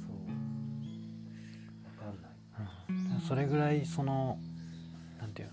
[0.00, 0.16] そう。
[1.84, 2.22] 分かん
[3.08, 4.38] ない、それぐらいその
[5.20, 5.48] なんていう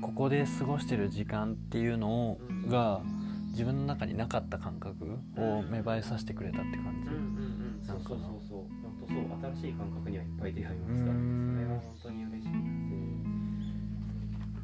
[0.00, 3.02] のここで過ごしてる時間っていうのを、が
[3.50, 9.16] 自分の中になかった感覚を芽生えさせてくれたって感じ、うんうん、なんかそうそうそう本当そう
[9.56, 11.06] 新しい感覚にはいっぱい出会いました。
[11.06, 11.12] そ
[11.58, 12.58] れは本当に嬉しくて。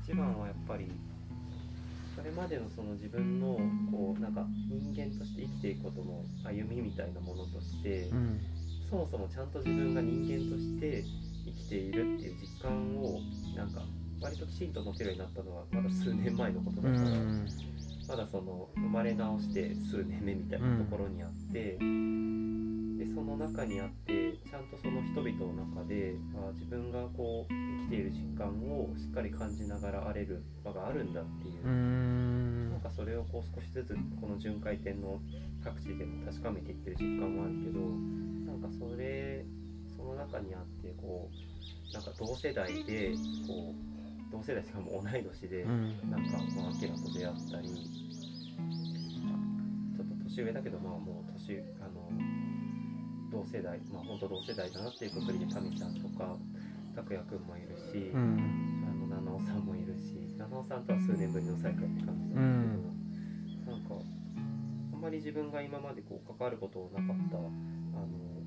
[0.05, 1.14] 一番はやっぱりそ
[2.25, 3.59] れまでのその自分の
[3.91, 8.41] こうなんか人間として生きていくことの歩みみたいなものとして、うん、
[8.91, 11.05] そもそもちゃんと自分が人間として
[11.45, 13.21] 生きているっていう実感を
[13.57, 13.83] なんか
[14.21, 17.01] 割ときちんと持てるようになったのはまだ数年前のことだから、
[18.09, 31.67] まだその生まれ直して数年目みたいなところにあって、うん、でその中にあってちゃんとその人々の中であ自分がこう生きている実感をしっかり感じながら荒れる場があるんだっていう。
[31.67, 35.21] うなんかそれをこう少しずつこの巡回展の
[35.63, 37.81] 各地でも確かめていってる実感もあるけど
[38.51, 39.45] なんかそれ
[39.97, 43.15] その中にあってこうなんか同世代で
[43.47, 52.11] こう同世代しかも同い年で、うん、なんかまあアキラと出会ったりちょっと年上だけどまあもう年あの
[53.35, 56.39] 同世代まあ本当同世代だなっていうくくりでタミちゃんとか
[56.95, 63.95] 拓哉くんもいるし、うん、あの七尾さんもいるし七尾さんとは数年ぶりの再会って感じなんですけど、うん、なんか
[64.95, 67.51] あんまり自分が今までこう関わることなかったあの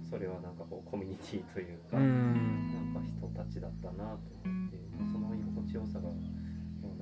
[0.10, 4.78] それはなんかこうコミュニティというか、うん、なんか人たちだったなと思って
[5.12, 5.28] その
[5.67, 6.46] 強さがもう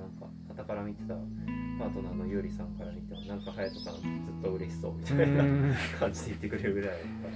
[0.06, 1.14] なんか傍から見てた
[1.78, 5.44] パートナーのゆうりさんから見てもなんか隼人さんずっと嬉しそうみたいな
[5.98, 6.90] 感じで言ってくれるぐらい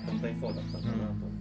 [0.06, 1.40] 本当にそうだったんだなと思って。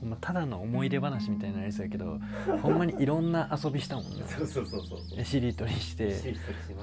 [0.00, 2.18] ほんまただの思い出話みたいになりそうやけど
[2.62, 4.10] ほんまにいろんな遊びしたもんね。
[4.26, 6.34] そうそうそうそうしりとりして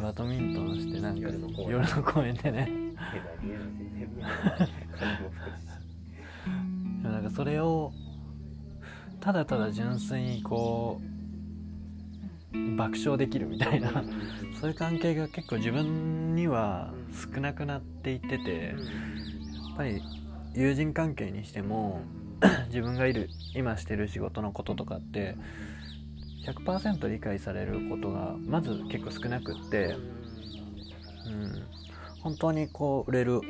[0.02, 1.50] バドミントンしてなんか夜の
[2.04, 2.34] 公園。
[2.36, 2.70] でね。
[7.04, 7.92] なんかそれを
[9.22, 14.04] ただただ純粋にこう爆笑できるみたいな
[14.60, 16.92] そういう関係が結構自分には
[17.34, 18.74] 少なくなっていっててや
[19.74, 20.02] っぱり
[20.54, 22.02] 友人関係にしても
[22.68, 25.38] 自分がいる今してる仕事のこととかって
[26.48, 29.96] 100%理解されることがまず結構少なくって、
[31.28, 31.64] うん、
[32.22, 33.42] 本当にこう売れる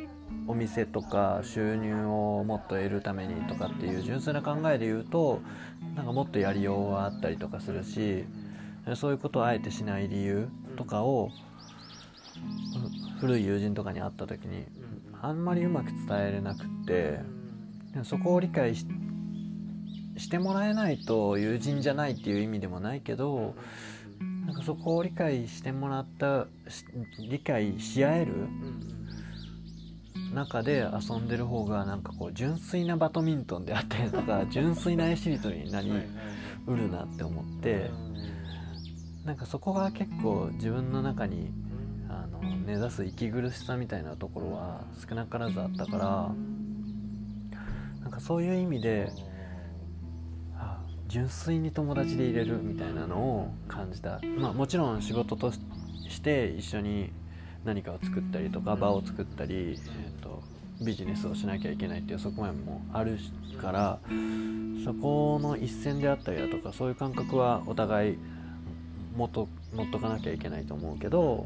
[0.47, 5.41] お店とか収入をもっと得るためにとかっていう純粋な考えで言うと
[5.95, 8.25] なんかもっとやりようはあったりとかするし
[8.95, 11.29] そういうことをあえてしない理由とかを
[13.19, 14.65] 古い友人とかに会った時に
[15.21, 17.19] あんまりうまく伝えれなくって
[18.03, 18.85] そこを理解し
[20.29, 23.55] てもらえないと友人じゃないっていう意味でもないけど
[24.45, 26.47] なんかそこを理解してもらった
[27.29, 28.33] 理解し合える
[30.33, 35.91] 中で遊んでる方がなんかこう純粋なバドミントンであったりとか 純粋な絵しりとりになり
[36.67, 37.89] うるなって思って
[39.25, 41.51] なんかそこが結構自分の中に
[42.09, 46.31] あの目指す息苦しさみたいなところは少なからずあったから
[48.01, 49.11] なんかそういう意味で
[51.11, 54.21] 純粋に友達でいれるみたいなのを感じた。
[54.39, 55.59] まあもちろん仕事とし
[56.21, 57.11] て一緒に
[57.65, 59.77] 何かを作ったりとか場を作ったり、
[60.81, 63.17] ビジネスをしなきゃいけないっていう側面もある
[63.61, 63.99] から
[64.83, 68.17] そこの一線であったりだとかそういう感覚はお互い
[69.15, 71.45] 持っと持っとかなきゃいけないと思うけど、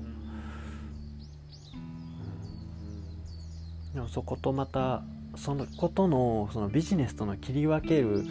[3.94, 5.04] でもそことまた
[5.36, 8.26] そのことのそのビジネスとの切り分ける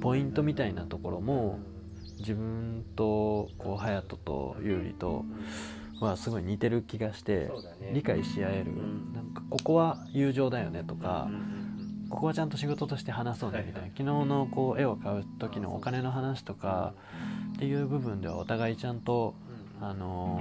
[0.00, 1.58] ポイントみたいなところも
[2.18, 5.24] 自分とこう隼人と優里と
[6.06, 16.94] はすごい似てる気がして、ね、理解し合える、うん、なんかここは友情だよねとか、うん、ここはちゃんと仕事として話そうねみたいな、昨日のこう絵を買う時のお金の話とか
[17.56, 19.34] っていう部分ではお互いちゃんと、
[19.80, 20.40] あの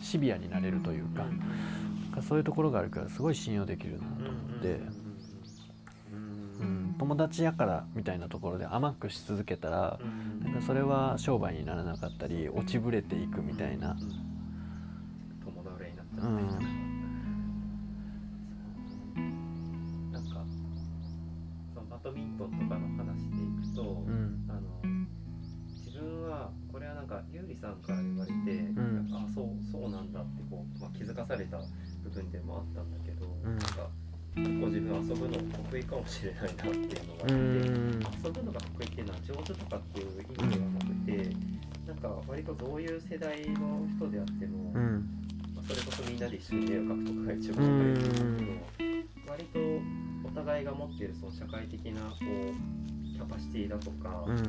[0.00, 1.24] ー、シビアになれるというか,、
[2.16, 4.95] かそういうところがあるからすごい信用できるなと思って。
[6.96, 13.96] うん、友達やからみたいなところで甘くし続けたら、うん、なんかそれは商売にならなかったり落ちぶれていくみたいな、
[15.44, 16.30] 友倒れになったり、う。
[19.20, 20.44] ん、なんか
[21.74, 24.60] そのバドミントンとかの話でいくと、うん、あの
[25.84, 31.58] 自分はこれはなんか優里さんから言われて、うん、あそうそうなんだってこう、まあ、気づかされた
[32.04, 33.88] 部分でもあったんだけど、うん、なんか
[34.36, 41.36] 結構自分遊ぶの得意かもしれないなっていうのがあって遊ぶのが得意っていうのは上手とかっていう意味ではなくて
[41.86, 45.08] なんか割とどういう世代の人であっても、うん、
[45.54, 49.58] まあ、それこそみんなで一緒に絵を描くとかが一番分かりやすいんですけど割と
[50.28, 54.44] お互いが持っているその社会的なこうキャパシティだとか、うん、あの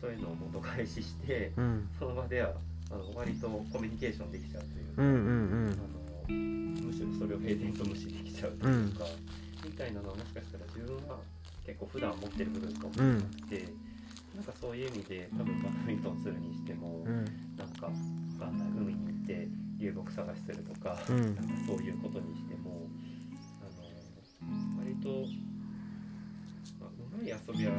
[0.00, 2.52] そういうのを元返しして、うん、その場では
[2.92, 5.02] あの割とコミュニケーションできちゃうというか。
[5.02, 5.20] うんうんう
[5.70, 11.18] んむしろそれを平然と無視できちゃうというか、うん、みたいなのはもしかしたら自分は
[11.66, 17.24] 結構普段持ってる部分かもしれなくて、うん、なんかそういう意味で多分バドミントンするにしても、うん、
[17.56, 17.92] なんかわ
[18.38, 19.48] かんない海に行って
[19.78, 22.88] 流木探しするとか、うん、なんかそういうことにしても
[23.60, 25.08] あの割と、
[26.80, 27.72] まあ、うまい遊びは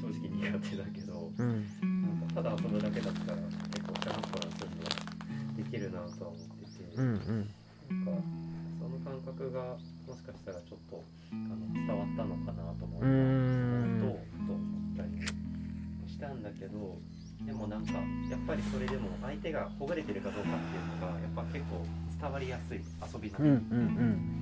[0.00, 1.66] 正直苦手だけど、うん、
[2.02, 3.38] なんかただ遊ぶだけだったら
[3.98, 7.57] ったらこらするのできるなとは思ってて、
[9.38, 10.98] 覚がもしかしたらちょっと
[11.30, 13.98] あの伝わったのかなと思ううん。
[14.02, 14.06] と
[14.42, 16.98] 思ったりしたんだけど
[17.46, 17.92] でもなんか
[18.28, 21.86] やっぱりそれでも相手がほぐれてるかどうかっていうのがやっぱ結構
[22.20, 23.40] 伝わりやすい遊びなっ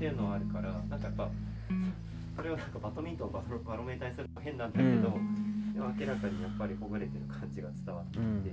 [0.01, 1.29] ていうのはあるからなんかやっぱ
[2.37, 5.73] それをなんかバドミントンをバロバロメーターにするのも変なんだけど、うん。
[5.73, 8.45] でも明らかにやっぱりほぐれてる感じが伝わってきて、うん。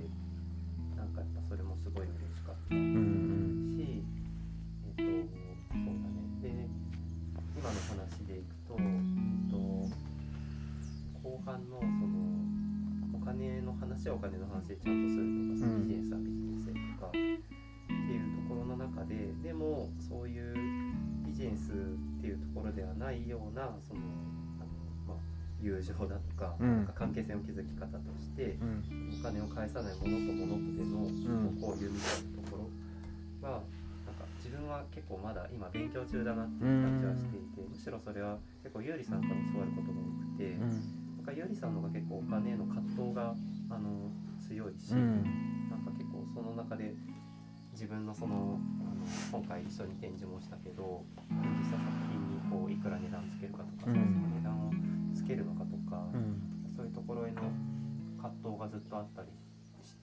[0.96, 2.74] なんかやっぱそれもすごい嬉しかった。
[2.74, 3.34] うんうん
[7.64, 9.56] 今の話でいくと,、えっと
[11.24, 12.20] 後半のその
[13.16, 17.32] お金の話はお金の話でちゃんとするとかそのビジネスはビジネスでとか、ってい
[18.20, 20.52] うところの中ででもそういう
[21.24, 24.04] ビジネスっていうところではないようなその
[24.60, 24.68] あ
[25.08, 25.16] の、まあ、
[25.56, 26.76] 友情だとか,、うん。
[26.76, 29.16] なんか関係性の築き方としてうん。
[29.20, 31.56] お金を返さないものとものとでのん。
[31.56, 32.68] 交流みたいなとこ
[33.40, 33.64] ろが、
[34.54, 43.34] 分は結構まだ今勉強中だなっていう感じはしていて、むしろそれは結構ゆうりさんから教わることが多くて、なんかゆうりさんの方が結構お金への葛藤が
[43.70, 45.22] あの強いし、うん。
[45.70, 46.94] なんか結構その中で
[47.72, 53.94] 自分のそのあの今回一緒に展示もしたけど展示した作品にこういくら値段つけるかとか、うん。
[53.94, 54.70] そもそも値段を
[55.14, 56.40] つけるのかとか、うん。
[56.76, 57.42] そういうところへの
[58.16, 59.43] 葛藤がずっとあったりして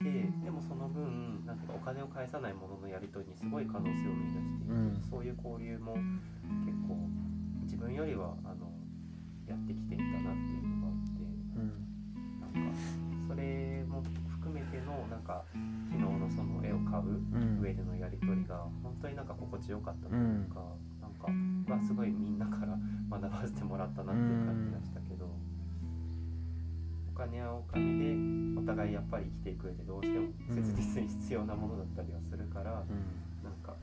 [0.02, 5.02] でもその分なんていうかお金を返さないもののやり取りにすごい可能性を見出していて、うん。
[5.10, 5.94] そういう交流も
[6.64, 6.96] 結構
[7.62, 8.72] 自分よりはあの
[9.46, 11.22] やってきていたなっていうのがあって。
[11.56, 11.86] うん。
[12.40, 12.78] なんか
[13.28, 15.44] それも含めてのなんか
[15.90, 17.60] 昨日のその絵を買ううん。
[17.60, 20.60] 上でのやり取りが本当になんか心地よかったというか、
[21.00, 21.26] なんか
[21.72, 22.76] はすごいみんなから
[23.08, 24.91] 学ばせてもらったなっていう感じがしたけど、お
[27.22, 32.82] 金はお金でお互いやっぱり生きていく上でどうしても切実に必要なものだったりはするから、
[33.42, 33.78] なんか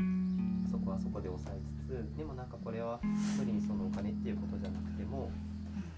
[0.70, 3.00] そこはそこで抑えつつでもなんかこれは
[3.38, 5.32] 無理にそのお金っていうことじゃなくても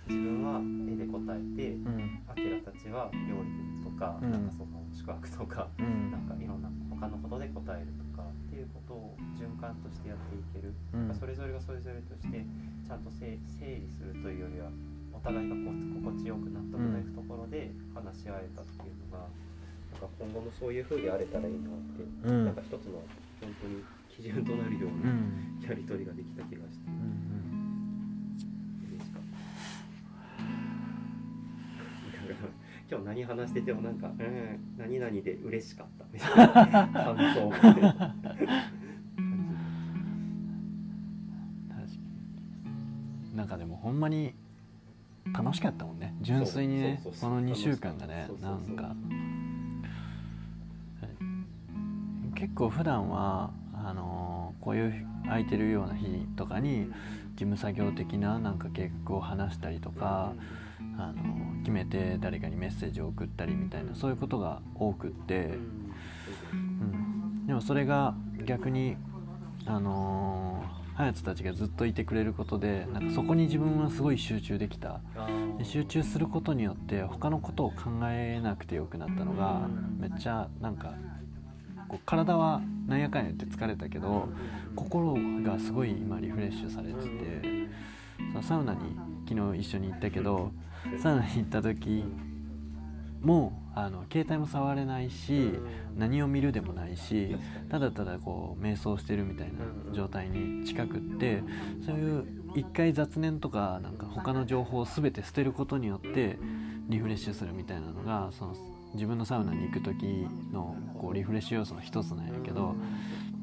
[0.07, 2.21] 自分は絵で答えてうん。
[2.27, 4.31] アキラたちは料理とか、うん。
[4.31, 6.11] なんかその宿泊とか、うん。
[6.11, 11.15] なんかいろんな他のことで答えるとかっていうことを循環としてやっていける、うん。
[11.15, 12.45] それぞれがそれぞれとして
[12.85, 19.27] ちゃんと整整理するというよりはお互いがこう心地よく納得のいくところで話し合えたっていうのが、
[19.93, 22.45] なんか今後もそういう風であれたらいいなって、うん。
[22.45, 23.01] なんか一つの
[23.39, 25.59] 本当に基準となるよううなん。
[25.61, 26.95] やり取りができた気がしてうん
[28.89, 29.21] 嬉しかっ
[32.17, 32.27] た。
[32.27, 32.49] だから
[32.89, 36.05] 今日何話しててもなんか、うん、何々で嬉しかった。
[36.11, 38.43] みたいな感想みたいな感確か
[43.31, 43.37] に。
[43.37, 44.33] なんかでもほんまに
[45.33, 46.15] 楽しかったもんね。
[46.21, 48.95] 純粋にねこの2週間がねなんか。
[52.35, 56.87] 結構普段はあのこういう空いてるような日とかに
[57.35, 60.33] 事務作業的ななんか計画を話したりとか、
[60.97, 65.51] あの決めて誰かにメッセージを送ったりみたいなそういうことが多くって、
[66.51, 68.15] うん、でもそれが
[68.45, 68.97] 逆に
[69.65, 70.63] あの
[70.97, 75.01] 隼人たちがずっといてくれることでなんかそこに自分はすごい集中できた。
[75.57, 79.67] で集中することによって他のことを考えなくてよくなったのが
[79.99, 80.93] めっちゃなんか
[81.87, 84.29] こう体はなんやかんや言って疲れたけど
[84.75, 85.13] 心
[85.43, 87.91] がすごい今リフレッシュされてて。
[88.41, 88.79] サウナに
[89.27, 90.51] 昨日一緒に行ったけど
[91.01, 92.05] サウナに行った時
[93.21, 95.53] もあの携帯も触れないし
[95.95, 97.37] 何を見るでもないし
[97.69, 101.43] ただただこう瞑想してるみたいな状態に近くって
[101.85, 106.37] そういう一回雑念とかなんか他の情報を全て捨てることによって
[106.89, 108.55] リフレッシュするみたいなのがその
[108.93, 112.75] 自分のサウナに行く時のこうリフレッシュ要素の一つなんやけど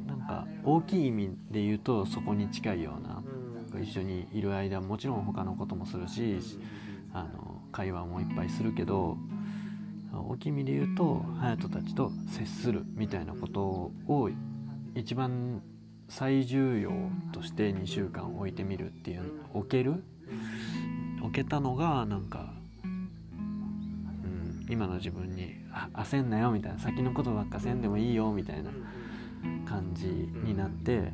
[0.07, 3.22] なんか大きい意味で言うとそこに近いような
[3.81, 6.39] 一緒にいる間もちろん他のこともするし
[7.14, 9.16] あの会話もいっぱいするけど
[10.12, 14.30] 大きい意味で言うと隼人たちと接するみたいなことを
[14.94, 15.62] 一番
[16.09, 16.90] 最重要
[17.32, 20.02] として2週間置いてみるっていう置ける？
[21.22, 22.54] 置けたのがなんか、
[22.84, 28.70] うん、今の自分に「あ焦んなよ」みたいな先のことばっかせんでもいいよみたいな
[29.66, 31.12] 感じになって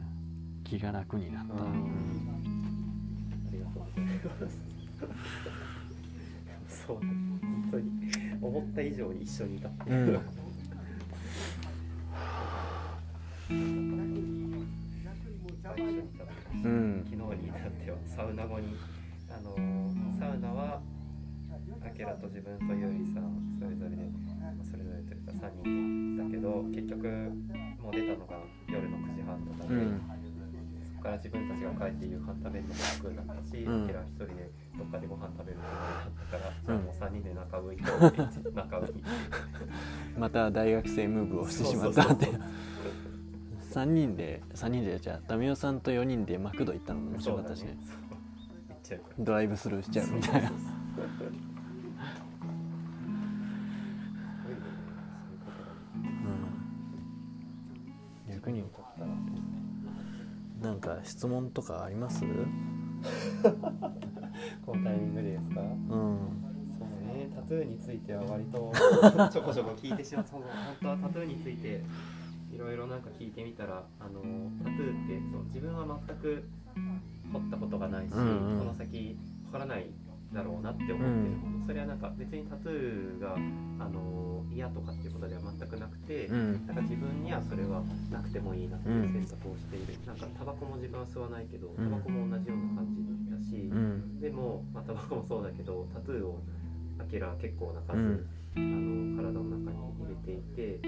[0.62, 1.55] 気が楽になった。
[1.55, 1.57] あ
[3.51, 4.59] りがとうございます。
[6.86, 8.03] そうだ、本当に
[8.49, 10.20] 思った以上に一緒にいたっていう。
[15.62, 16.24] 最初にいた
[16.55, 17.05] うん。
[17.05, 18.76] 昨日に至ってはサウナ後に
[19.30, 19.55] あの
[20.18, 20.80] サウナは
[21.84, 23.97] アキラと自分とユーリさんそれぞれで
[24.64, 27.09] それぞれというか3人だけど結局
[27.80, 28.36] もう出たのが
[28.68, 30.01] 夜の9時半とかで、うん、
[31.05, 37.82] から自分たちが帰って夕飯食べるのも楽だったし、うん、アキラ一人でどっかでご飯食べるつもりだったから、じゃあもう3人で仲浮いて
[38.57, 38.94] 仲浮い。
[38.94, 39.02] て
[40.18, 42.28] また大学生ムーブをしてしまったって。
[43.74, 47.76] 3人で3人でじゃあダミオさんと4人でマクド行ったのも面白かったしね。
[49.18, 50.52] ドライブスルーしちゃうみたいな。
[58.30, 58.62] 逆に
[60.65, 62.25] なんか質問とかあります？
[64.67, 65.61] このタイミングでですか？
[65.61, 65.79] うん。
[65.89, 68.73] そうねタトゥーについては割と
[69.31, 70.27] ちょこちょこ聞いてしまう。
[70.31, 70.43] 本
[70.83, 71.83] 当はタトゥーについて
[72.53, 74.21] いろいろなんか聞いてみたらあの
[74.59, 76.45] タトゥーってそう自分は全く
[77.33, 79.91] 彫ったことがないし、うんうん、この先わからない
[80.35, 83.39] だろうなって思ってること、うん、それはなんか別にタトゥーが
[83.78, 93.70] あの嫌とかっていうことでは全くなくて、うん、なんか自分にはそれはなくてもいいなっていう選択をしている、うん、なんかタバコも自分は吸わないけどタバコも同じような感じだし、
[94.20, 96.43] でも、まあ、タバコもそうだけどタトゥーを
[96.99, 100.78] あけら結構な数、あの体の中に入れていて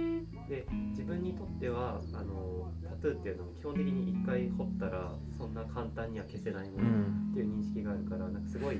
[0.49, 6.89] で自分にとってはあのタトゥーっていうのは基本的に1回彫ったらそんな簡単には消せないもの
[7.33, 8.79] っていう認識があるからなんかすごい。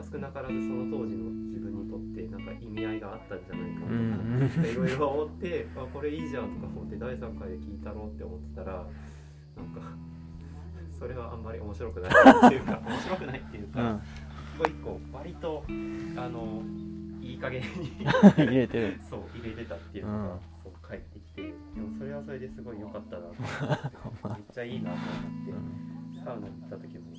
[0.00, 8.86] 少なからずその当時の自分にとってなんか意味合いがあったんじゃないかとかいろいろ思って あこれいいじゃんとか思って第3回で聞いたろうって思ってたら
[9.56, 9.80] なんか
[10.98, 14.00] それはあんまり面白くないっていうか 面白くないっていうか、
[14.54, 15.64] 一個一個割と
[16.16, 16.62] あの
[17.20, 19.00] いい加減に 入れてる。
[19.08, 27.11] そう入れてたっていうのが、うん、そう帰ってきてでもそれはそれですごい良かったなと思ってめっちゃいいなと思って、うん、サウナに行った時も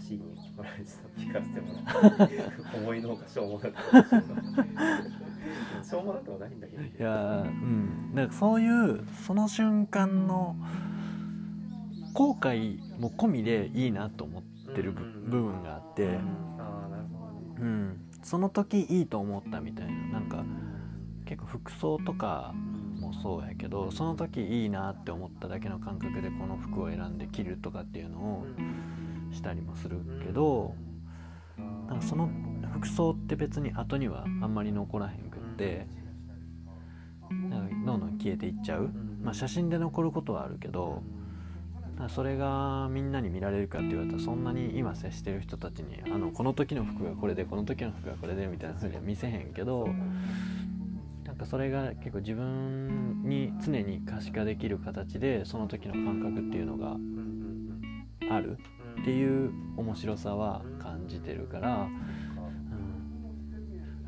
[0.00, 0.20] 足に
[0.56, 2.44] こられてた聞かせてもらって
[2.74, 3.02] 思い。
[3.02, 3.66] のほかしょうもなく
[5.84, 6.50] しょうもなくはない。
[6.50, 6.92] んだけどい。
[6.98, 8.68] やうんなんかそうい。
[8.68, 10.56] うその瞬間の
[12.14, 13.88] 後悔も込みでい。
[13.88, 13.92] い。
[13.92, 14.42] なと思っ
[14.74, 16.18] てる部分があって、
[17.58, 19.02] うん、その時い。
[19.02, 19.06] い。
[19.06, 19.86] と思ったみたい。
[19.86, 20.44] ななんか
[21.26, 22.54] 結構服装とか
[22.98, 24.66] もそうやけどその時い。
[24.66, 24.70] い。
[24.70, 28.02] なって思っただけの感覚でこの服を選んで着るとかってい。
[28.04, 28.46] うのを
[29.32, 30.74] したりもするけど
[31.88, 32.30] なんかその
[32.74, 35.86] 服装って別に後にはあんまり残らへんくって
[37.30, 38.90] なんかどんどん消えていっちゃう、
[39.22, 41.02] まあ、写真で残ることはあるけど
[42.08, 49.86] それがみんなに見られるかって言われたらそんなに今接してる人たちにあのこの時の服がこれでこの時の服がこれでみたいな風には見せへんけど
[51.24, 56.96] なんかそれが結構自分に常に可視化できる形でその時の感覚っていうのが
[58.34, 58.56] ある
[59.00, 61.88] っていう面白さは感じてるから、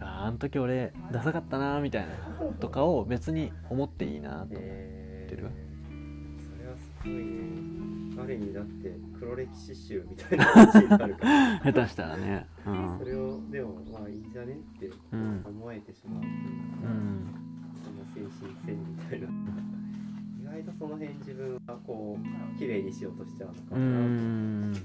[0.00, 2.14] うん、ああの時俺ダサかったなみたいな
[2.60, 5.50] とかを別に思っていいなと思ってる。
[6.56, 7.82] それはすごいね。
[8.14, 11.60] 彼にだって黒歴史集みたいな感じになるから。
[11.72, 14.90] 下手したらね、うん、それをでもまあいいんじゃねって
[15.46, 16.20] 思えてしまう。
[16.20, 16.36] というか、
[16.84, 17.34] うん、
[17.82, 19.28] その精神性みたいな。
[19.28, 19.81] 意
[20.52, 24.78] 外とその辺自分はこう綺麗にしようとしちゃうのかな。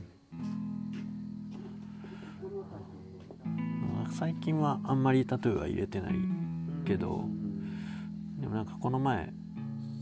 [4.10, 6.14] 最近はあんまりタトゥーは入れてない
[6.86, 7.26] けど、
[8.40, 9.34] でもなんかこの前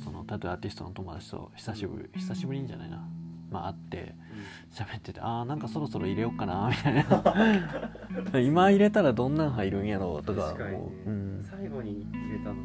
[0.04, 3.10] そのタトゥーアーティストの友達と久しぶり久しぶりんじゃないな。
[3.52, 4.16] まあ、あって
[4.72, 8.42] 喋っててああんかそろそろ入れようかなみたいな。
[8.42, 12.56] 今入れたらどんなん入るんやろうとかもう、うん、最後に入れたのは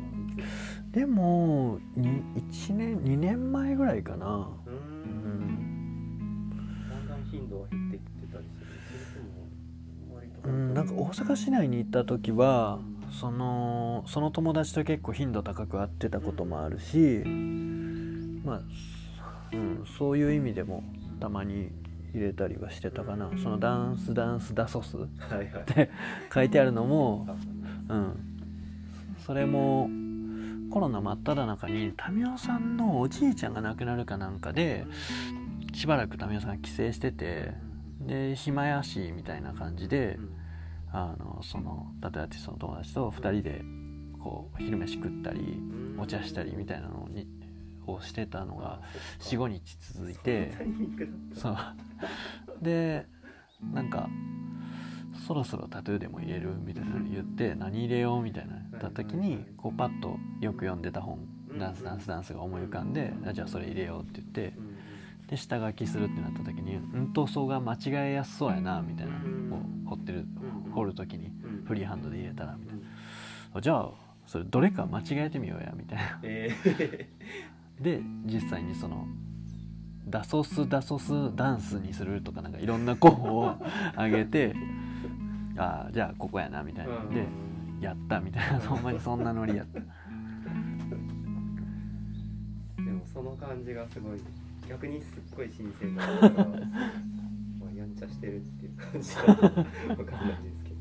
[0.92, 4.48] でも1年2年前ぐらいかな。
[4.66, 6.50] うん。
[6.88, 7.08] だん。
[7.08, 8.70] だん頻度は減ってきてたりする
[10.44, 12.80] うんなんか大阪市内に行った時は
[13.20, 17.22] そのその友達と結構頻度高く会ってたこともあるし
[18.44, 18.60] まあ
[19.52, 20.84] うん、そういう意味でも
[21.18, 21.70] たまに
[22.14, 23.30] 入れたりはしてたかな。
[23.42, 25.00] そのダンスダンスダソスっ
[25.66, 25.90] て
[26.32, 27.26] 書いてあるのも、
[27.88, 28.14] うん、
[29.26, 29.88] それも
[30.70, 34.86] コロナ真っ只中に民生さんのおじいちゃんが亡くなるかなんかで
[35.74, 37.52] しばらく民生さん帰省してて
[38.00, 40.18] で暇やしみたいな感じで、
[40.90, 43.62] あのその例えばその友達と2人で
[44.18, 45.60] こう昼飯食ったり
[45.98, 47.26] お茶したりみたいなのに
[47.86, 48.80] をしてたのが
[49.20, 50.52] 45日続いて
[51.34, 51.56] そう。
[52.62, 53.06] で
[53.72, 54.08] なんか
[55.30, 61.20] そろそろタトゥーでも入れるみたいなの言って何入れようみたいな言った時にこうパッとよく読んでた本
[61.56, 64.52] ダンスダンスダンスが思い浮かんでじゃあそれ入れようって言って
[65.28, 67.78] で下書きするってなった時にうん塗装が間違
[68.08, 70.26] えやすそうやなみたいなこう掘ってる
[70.74, 71.30] 掘る時に
[71.64, 72.76] フリーハンドで入れたらみたい
[73.54, 73.60] な。
[73.60, 73.90] じゃあ
[74.26, 77.06] それどれか間違えてみようやみたいな、えー、
[77.80, 79.06] で実際にその
[80.08, 83.54] ダソスダソスダンスにするとかなんかいろんな候補を
[83.96, 84.56] 上げて
[85.60, 86.92] ああじゃあここやなみたいな。
[87.12, 87.26] で
[87.80, 88.60] やったみたいな。
[88.60, 89.80] ほんまにそんなノリやった。
[92.82, 94.20] でもその感じがすごい。
[94.68, 96.56] 逆にすっごい新鮮だからま
[97.68, 99.64] あやんちゃしてるっていう感じか分かんない
[100.44, 100.76] ですけど。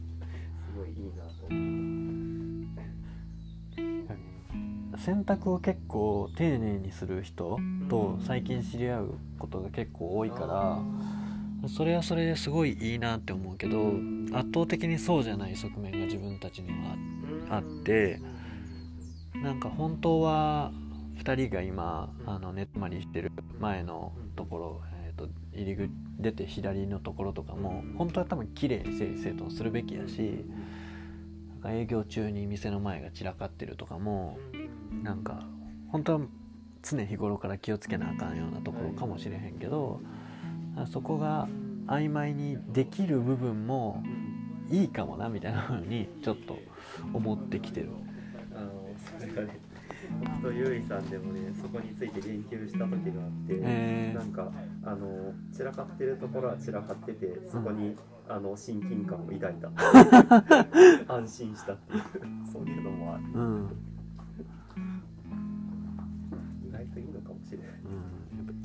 [0.55, 1.49] すごいいいなと思っ
[4.95, 4.99] て。
[4.99, 7.57] 選択を結構丁寧にする人
[7.89, 10.79] と最近知り合うことが結構多いから
[11.67, 13.93] それはそれですごいいいなって思うけど
[14.31, 16.95] 圧倒的にそうじゃない側面が自分たちには
[17.49, 18.21] あって
[19.43, 20.71] なんか本当は
[21.17, 25.89] 2人が今あの寝泊まりしてる前のところ、えーと、入り口
[26.19, 30.45] 出て左のところとかも本当は多分綺麗に整理整頓するべきやし
[31.49, 34.37] なんか営業中に店の前が散らかってるとかも
[35.03, 35.45] なんか
[35.91, 36.21] 本当は
[36.81, 40.01] 常日頃から気をつけなあかんようなところかもしれへんけど
[40.87, 41.47] そこが
[41.87, 44.03] 曖昧にできる部分も
[44.69, 46.57] いいかもなみたいなふうにちょっと
[47.13, 47.89] 思ってきてる。
[48.55, 48.71] あの
[49.19, 49.59] それがね
[50.19, 54.13] 僕とゆいさんでもねそこについて言及した時があって、え。
[54.15, 54.51] ー、なんか
[54.83, 59.69] あの散らかってるところは散らかっててそこに、うん、あの親近感を抱いた。
[61.13, 62.03] 安心したっていう
[62.51, 63.69] そういうのもある、うん、
[66.67, 68.18] 意外といいのかもしれない、うん、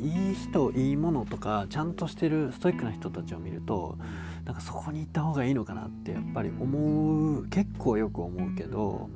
[0.05, 3.96] いい人いいものとかちゃんとしてるストイックな人たちを見ると
[4.44, 9.09] なんかそこに行った方がいいのかなってやっぱり思う結構よく思うけど、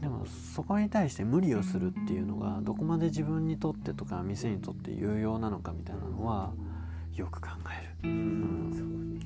[0.00, 6.54] でもそこに対して無理をするっていうのがどこまで自分にとってとか店にとって有用なのかみたいなのは
[7.14, 7.48] よく考
[8.02, 8.10] える。
[8.10, 9.18] うん、うん。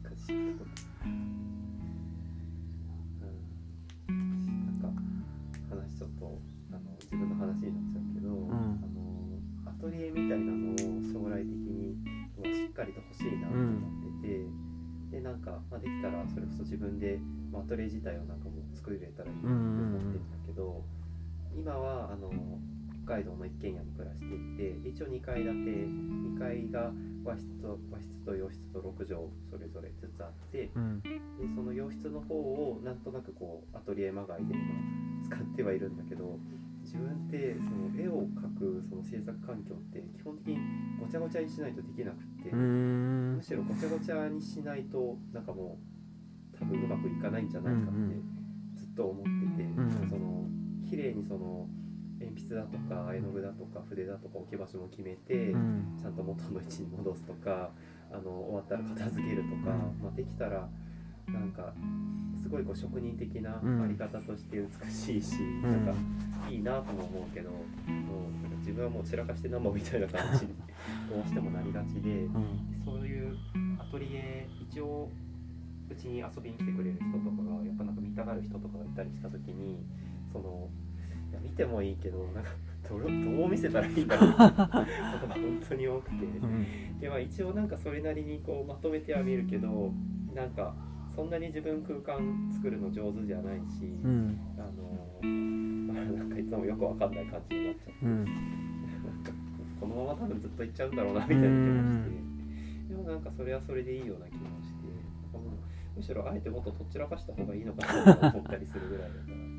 [0.00, 0.14] なん。
[4.80, 4.88] か
[5.70, 6.38] 話ちょっと
[6.70, 7.93] あの自分の話になっちゃう、
[9.84, 10.76] トリエみたいなのを
[11.12, 11.92] 将来的に
[12.40, 17.20] しっかりと欲しいなと思ってて、うん、でなんか、まあ、できたらそれこそ自分で、
[17.52, 20.80] まあ、アトリエ自体をなんかも作れたらいいなと思ってるんだけど、
[21.52, 22.32] 今はあの
[23.04, 25.70] 北海道の一軒家に暮らしていて一応2階建て
[26.32, 26.90] 2階が
[27.22, 29.20] 和室と和室と洋室と6畳
[29.52, 31.10] それぞれずつあって、うん、で
[31.54, 34.64] その洋室の方をなんとなくこうアトリエまがいで今
[35.28, 36.38] 使ってはいるんだけど
[36.94, 40.58] 自分ってその絵を描くその制作環境って基本的に
[41.00, 45.78] ごちゃごちゃにしないとできなくってむしろごちゃごちゃにしないとなんかも
[46.54, 47.90] う多分うまくいかないんじゃないかって。
[47.90, 48.34] うんうん。
[48.94, 50.46] と思ってて、うん、その
[50.88, 51.66] 綺麗にその
[52.20, 57.70] 鉛筆だとか絵の具だとか筆だとか置き場所も決めて、うん、ちゃんと元の位置に戻すとか
[58.12, 60.68] あの終わったら片付けるとか、まあ、できたら
[61.28, 61.72] なんか
[62.42, 65.94] すごいこう職人的なあり方として美しいし、うん、なんか
[66.50, 70.44] いいなとも思うけど、もうなんか自分はもう散らかしてなんぼみたいな感じ。
[70.46, 70.52] に
[71.08, 72.28] どうしてもなりがちで、
[72.84, 73.36] そういう
[73.78, 75.10] アトリエ一応
[75.90, 79.78] うちに遊びに来てくれる人とかがやっぱなんか見たがる人とかがいたりした時に
[80.32, 80.68] その
[81.30, 82.50] いや見てもいいけどなんか
[82.88, 84.66] どどう見せたらいいんだろうことが
[85.34, 89.92] 本当に多くて、うん、でまあ一応なんかそれなりにこうまとめては見るけど
[90.34, 90.74] なんか
[91.14, 98.26] そんなに自分空間作るの上手じゃないし、うん、あの、まあ、なんかいつもよくわかんない感じになっちゃって、うん、
[99.80, 102.10] このまま多分ずっといっちゃうんだろうなみたいな気もして、
[102.88, 104.84] でもなんかそれはそれでいいような気もして。
[105.96, 109.54] むしろあえてもっととっちらかした方がいいのかなと思ったりするぐらいだから。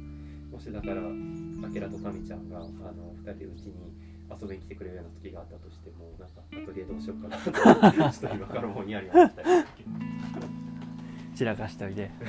[0.55, 3.73] もしだからあけらとかみちゃんがあの2人でうちに
[4.29, 9.47] 遊びに来てくれるような時があったとしてもなんかアトリエどうしようかなと ちょっと今からもんやり思ったり
[11.35, 12.11] 散らかしといて。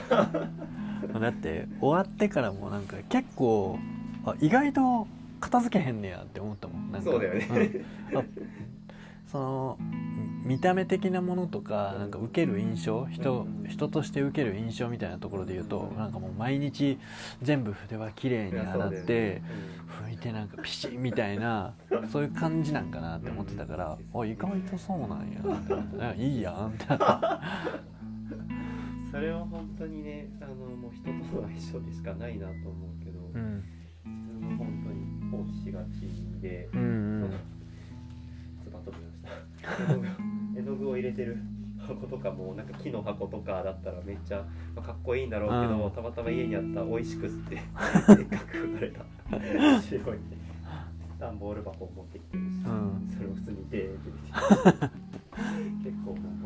[1.21, 3.79] だって終わってからもなんか結構
[4.25, 5.07] あ意外と
[5.41, 6.91] 片付けへんねやって思ったもん。
[6.91, 7.11] なんか。
[7.11, 7.49] そうだよね、
[8.13, 8.29] うん、
[9.31, 9.79] その
[10.45, 16.99] 見た目的なものとかなんか受ける印象人人として受ける印象みたいなところで言うとなんかもう毎日
[17.43, 19.43] 全部筆は綺麗に洗って
[20.09, 21.75] 拭いてなんかピシッみたいな
[22.13, 25.31] そういう感じなんかなって思ってたからあ意外とそうなん
[25.99, 26.15] や。
[26.17, 26.87] いいやんって
[29.11, 33.65] それは本当にねあのもう人との相性でしかないなと思うけど、うん、
[34.05, 36.85] 自分も本当に放置しがちで、うんう
[37.27, 37.31] ん。
[40.57, 41.39] 絵の具を入れてる
[41.79, 44.45] 箱とかもなんか木の箱とかだったらめっちゃ、
[44.75, 49.81] まあ、かっこいいんだろうけど、たまたま家にあった「おいしく」ってでっかく書かれた。
[49.83, 50.19] 白い
[51.19, 54.97] 段ボール箱を持ってきてるし、うん、それを普通にデーって。
[55.85, 56.46] 結構も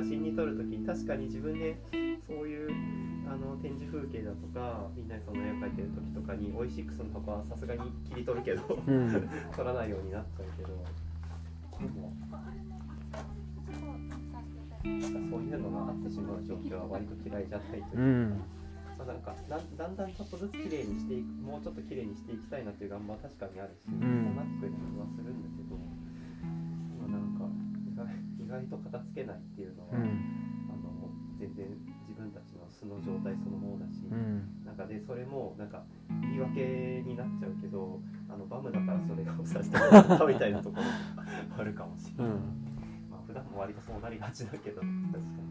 [0.00, 1.76] 写真に撮る時に確かに自分で
[2.26, 2.70] そういう
[3.28, 10.68] あの展示風景だとかみんなにその絵を描いてる時とかにオイシックスの箱はさすがに切り取るけど、うん、撮らないようになっちゃうけど。
[11.80, 12.40] でもなんか
[14.80, 17.88] そういうのがあってしまう状況は割と嫌いじゃないというか。
[17.94, 18.40] うん。
[18.98, 25.76] まあ、なんかだだんだんちょっとずつ綺麗にしていくもうちょっと綺麗にしていきたいなっていう願望は確かにあるし、うん、なってくる気はするんだけど。
[27.00, 27.39] 今なんか意
[28.50, 30.02] 外意外と片付けないっていうのは、うん、
[30.68, 31.66] あの全然
[32.08, 35.84] 自分たちの素の状態そのものだし、うん、なんかでそれもなんか
[36.26, 40.90] 言い訳になっちゃうけどあのバムだからそれがさせてもらったみ たいなところも
[41.58, 42.32] あるかもしれない。
[43.08, 45.50] まあ普段も割とそうなりがちだけど確かに。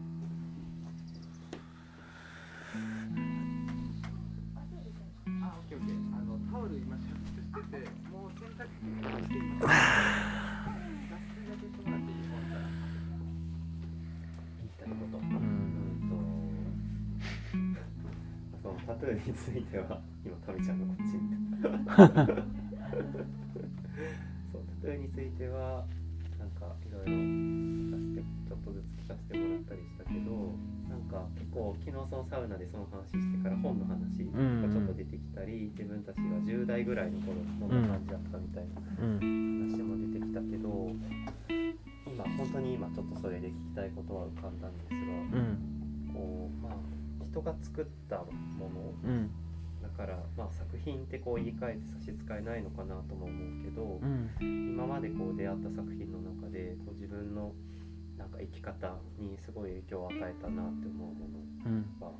[9.60, 9.66] タ
[19.00, 21.72] トゥーについては今タミちゃんのこっち見た。
[24.52, 25.86] そうタトゥーについては
[26.38, 30.52] なんかいろいろ聞かせてちょっとずつ聞かせてもらったりしたけど
[30.92, 38.84] なんか結構昨日そのサウナでその話してから本の話がちょっと出てきたり、自分たちが10代ぐらいの頃どんな感じだったみたいな
[39.16, 40.92] 話も出てきたけど
[42.10, 47.00] 今本当に今ちょっとそれで聞きたいことは浮かんだんですが、こうまあ
[47.30, 48.24] 人が作ったも
[48.68, 49.30] の、うん、
[49.80, 54.30] だから、まあ、作品ってこう言い換えて差し支えないのかなとも思うけど、うん、
[54.74, 57.52] 今までこう出会った作品の中でこう自分の
[58.18, 61.28] なんか生き方にすごい影響を与えたなって思うも
[62.00, 62.12] のは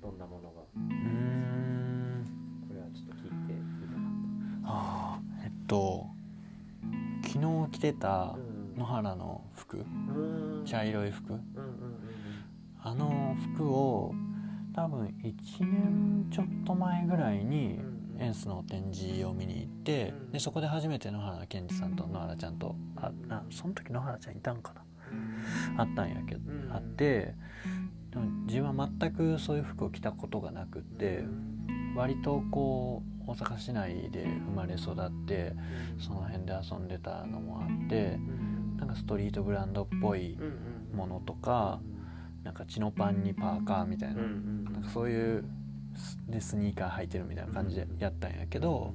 [0.00, 2.24] どんなものが、うん、
[2.68, 4.04] これはちょっと聞いてみたかっ
[4.62, 4.68] た。
[4.68, 6.06] あえっと
[7.26, 8.36] 昨日着てた
[8.76, 9.84] 野原の服、
[10.64, 11.38] 茶色い服、
[12.80, 14.14] あの服を
[14.74, 17.80] 多分1年ちょっと前ぐらいに
[18.18, 25.82] エンスの展示を見に行ってでそこで初めて野原健二さんと野原ちゃんとあなその時野原ちゃんいたんかな？
[25.82, 27.34] あったんやけどあって
[28.10, 31.24] でも自分は全くそういう服を着たことがなくって
[31.94, 35.54] 割とこう大阪市内で生まれ育って
[35.98, 38.18] その辺で遊んでたのもあって
[38.82, 40.36] なんかストリートブランドっぽい
[40.92, 41.80] ものとか
[42.42, 45.44] なんかチノパンにパーカーみたいな,、なんかそういう
[46.28, 48.94] でスニーカー履いてるみたいな感じでやったんやけど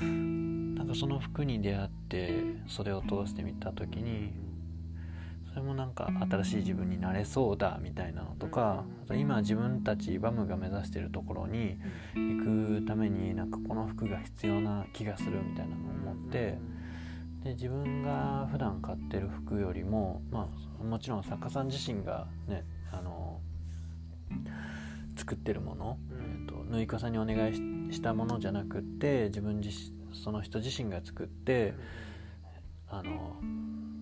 [0.00, 4.32] なんかその服に出会ってそれを通してみた時に
[5.50, 11.78] それもなんか新しい自分になれそうだみたいなのとかあと今自分たちバムが目指してるところに
[12.16, 16.58] 行くためになんかこの服が必要な気がするみたいなのを思って
[17.48, 23.40] で自分が普段買ってる服よりもまあもちろん作家さん自身がねあの
[25.16, 27.54] 作ってるもの、えーと、縫い重ねにお願い
[27.94, 29.70] したものじゃなくって自分自
[30.12, 31.72] その人自身が作って
[32.90, 33.36] あの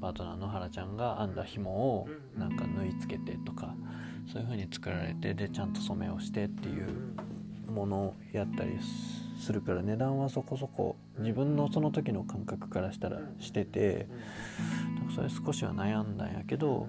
[0.01, 3.77] パートナーの原ちゃんが編んだ紐をなんか縫い付けてとか
[4.33, 14.09] そういう風に作られてでちゃんと染めをしてっていうものをやったりするから値段はそこそこ自分のその時の感覚からしたらしてて
[15.15, 16.89] それ少しは悩んだんやけど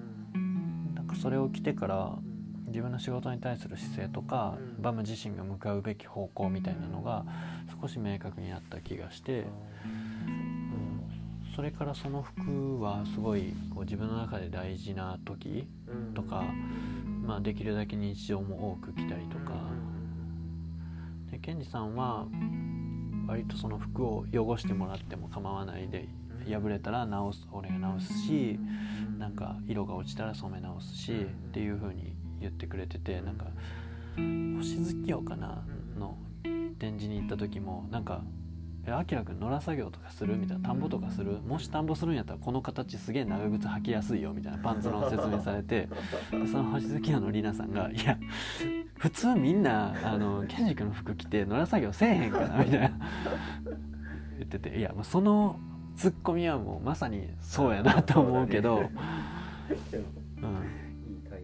[1.08, 2.12] かそれを着てから
[2.68, 7.24] 自分の仕事に対する姿勢とか、うん、バム自身が向かうべき方向みたいなのが
[7.80, 9.46] 少し明確になった気がして、
[10.26, 11.02] うん、
[11.56, 15.66] それからその服はすごいこう自分の中で大事な時
[16.14, 16.44] とか、
[17.06, 19.77] うん、まあ、できるだけ日常も多く着たりとか。
[21.48, 22.26] ケンジさんは
[23.26, 26.06] 割とその服を汚してもらっても構わないで
[26.46, 28.60] 破れたら直す俺が直すし
[29.18, 33.46] なんか色が落ちたら染め直すしっていう風に言ってくれててなんか
[34.58, 35.64] 星月夜かな
[35.98, 36.18] の
[36.78, 38.20] 展示に行った時もなんか
[38.92, 41.40] 「あきらくん野良作業とかする?」みたいな「田んぼとかする？
[41.46, 45.88] もし田んぼするんやったらこの形すげえ長靴履きやすいよ」みたいなパンツの説明されて
[46.50, 48.18] その星月夜のりなさんが「いや
[48.96, 52.90] 普通みんなあのケンジ君の服着て野良作業せえへんかな」みたいな。
[54.38, 55.58] 言ってていやもうその
[55.96, 58.88] ツッコミはもうまさにそうやなと思うけど、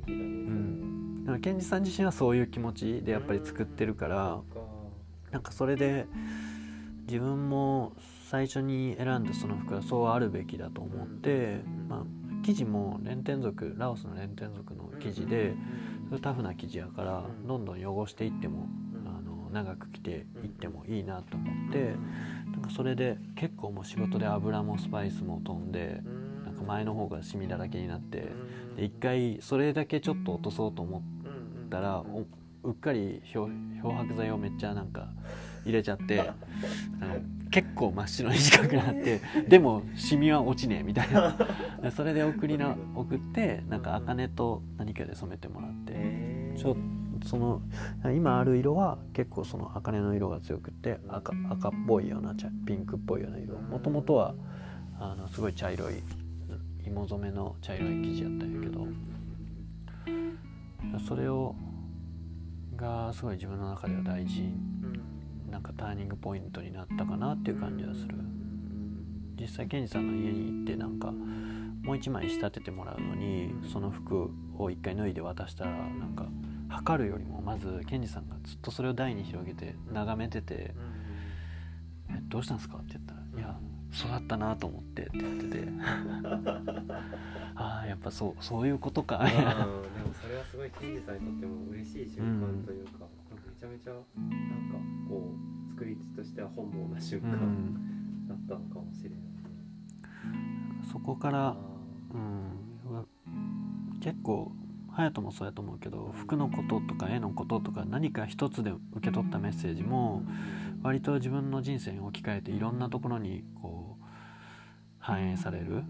[0.07, 4.41] うん、でも賢治さん自身はそういう気持ちでやっぱり作ってるから
[5.33, 6.07] なんかそれで
[7.07, 7.93] 自分も
[8.31, 12.03] 最初に選んだその服はそうあるべきだと思って、まあ、
[12.45, 15.55] 生地も連天族ラオスの連天族の生地で
[16.23, 18.69] タフな生地やからどんどん汚していっても
[19.07, 20.11] あの長く着て
[20.43, 21.95] いってもいいなと思って
[22.51, 26.03] なんかそれで結構もう仕事で油もスパイスも飛んで
[26.45, 28.29] なんか前の方がシミだらけになって
[28.77, 31.03] で一回それだけちょっと落とそうと思っ
[31.71, 32.05] たら
[32.63, 33.49] うっかり漂
[33.83, 35.09] 白剤をめっちゃなんか
[35.65, 36.31] 入れちゃって
[37.51, 41.37] 結構真っ白に近くなって でもシミは落ちねえみたいな。
[41.95, 46.55] それで送りな送ってなんか茜と何かで染めてもらって。
[46.57, 46.77] ちょ
[47.25, 47.63] その
[48.15, 52.35] 今ある色は結構その茜の色が強くて赤赤っぽいような
[52.67, 53.59] ピンクっぽいような色。
[53.59, 54.35] もともとは
[54.99, 55.95] あのすごい茶色い
[56.87, 58.87] 芋染めの茶色い生地やったんやけど
[61.07, 61.55] それを
[62.77, 64.53] がすごい自分の中では大事
[65.55, 68.17] なんかターニングポイントになったかなっていう感じはする。
[69.41, 71.13] 実際ケンジさんの家に行ってなんか
[71.83, 76.27] もう一枚仕立ててもらうのにその服を一回脱いで渡したらなんか
[76.69, 80.75] 測るよりもまずケンジさんがずっとそれを台に広げて眺めてて
[82.11, 83.57] 「えどうしたんですか?」って言ったら「いや
[83.93, 85.69] 育ったなと思って」って言ってて。
[87.57, 89.19] ああやっぱそうそういうことか。
[89.19, 89.31] でも
[90.21, 93.24] それはすごいケンジさんにとっても嬉しい瞬間というか、うん、め
[93.65, 94.05] ちゃめちゃなんか
[95.09, 97.31] こう作り手としては本望な瞬間
[98.29, 99.19] だったのかもしれない、
[100.83, 101.57] うん、そこから、
[102.13, 104.53] うん、結構
[104.95, 110.23] 隼人もそうやと思うけど服のこととか絵のこととか何か一つで受け取ったメッセージも
[110.83, 114.05] 割と自分の人生に置き換えていろんなところにこう
[114.99, 115.85] 反映される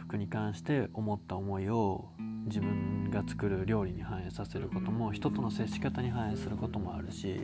[0.00, 2.08] 服に関して思った思いを
[2.46, 7.40] 自分が作る料理に反映させることも人との接し方に反映することもあるし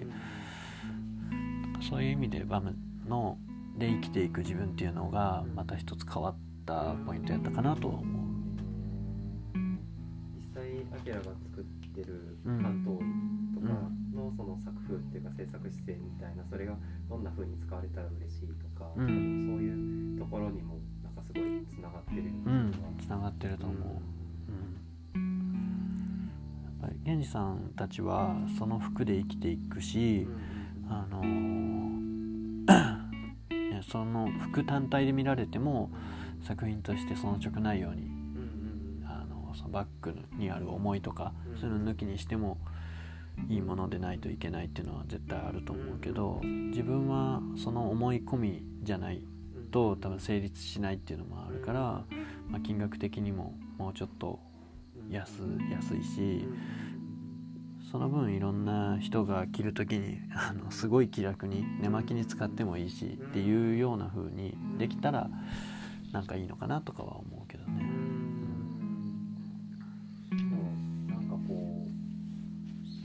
[1.89, 2.75] そういう意味でバム
[3.09, 3.39] の
[3.77, 8.05] で生きていく自分っていうのがまた一つ変わったポイントやったかなと思う。
[10.35, 12.99] 実際アキラが作ってる関東
[13.55, 13.73] とか
[14.15, 16.75] のその作風っていうか制作姿勢みたいなそれが
[17.09, 22.23] どんな風に使われたら嬉しいとか、うん、そういうところにもなんかすごいつながってる
[22.99, 24.16] つな、うん、がってると思う。
[27.07, 30.27] 源氏さんたちはその服で生きていくし、
[30.89, 32.67] あのー、
[33.89, 35.93] その服単体で見られても
[36.43, 38.11] 作品としてその直ないように、
[39.05, 42.59] あのそのバッグにある思いとか、そういうの抜きにしても
[43.49, 49.23] いいものでないといけないっていうのは絶対あると思うけど自分はその思い込みじゃない
[49.71, 52.05] と多分成立しないっていうのもあるから、
[52.49, 54.41] まあ、金額的にももうちょっと
[55.11, 56.49] 安安いし
[57.97, 65.31] その分いろんな人が着る時にあのすごい気楽に寝巻きに使ってもいいしっていうような風にできたら
[66.13, 67.83] なんかいいのかなとかは思うけどね。
[71.09, 71.87] なんかこ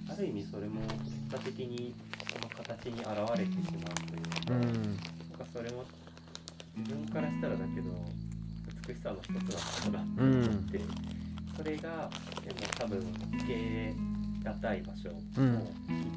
[0.10, 1.96] うある意味それも結果的に
[2.30, 3.08] その形に現
[3.40, 4.96] れてしまうというか、うん、なん
[5.40, 5.86] かそれも
[6.76, 7.92] 自分からしたらだけど
[8.90, 10.88] 美しさの一つなのかなと思って、うん、
[11.56, 12.10] それが
[12.44, 14.11] でも多分受け入れ
[14.44, 15.22] がたい場所もき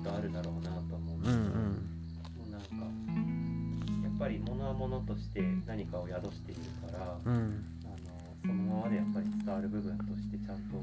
[0.00, 1.42] っとあるだろうなと思うし、うんうん、
[2.36, 2.66] もうなんか
[4.02, 6.60] やっぱり物は物として何かを宿している
[6.90, 7.96] から、うん、あの
[8.42, 10.82] そのままでやっぱり伝わる部分としてちゃんと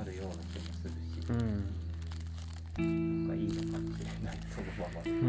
[0.00, 5.20] あるような気もするし、うん、なんかいいのかもしれないそのままで言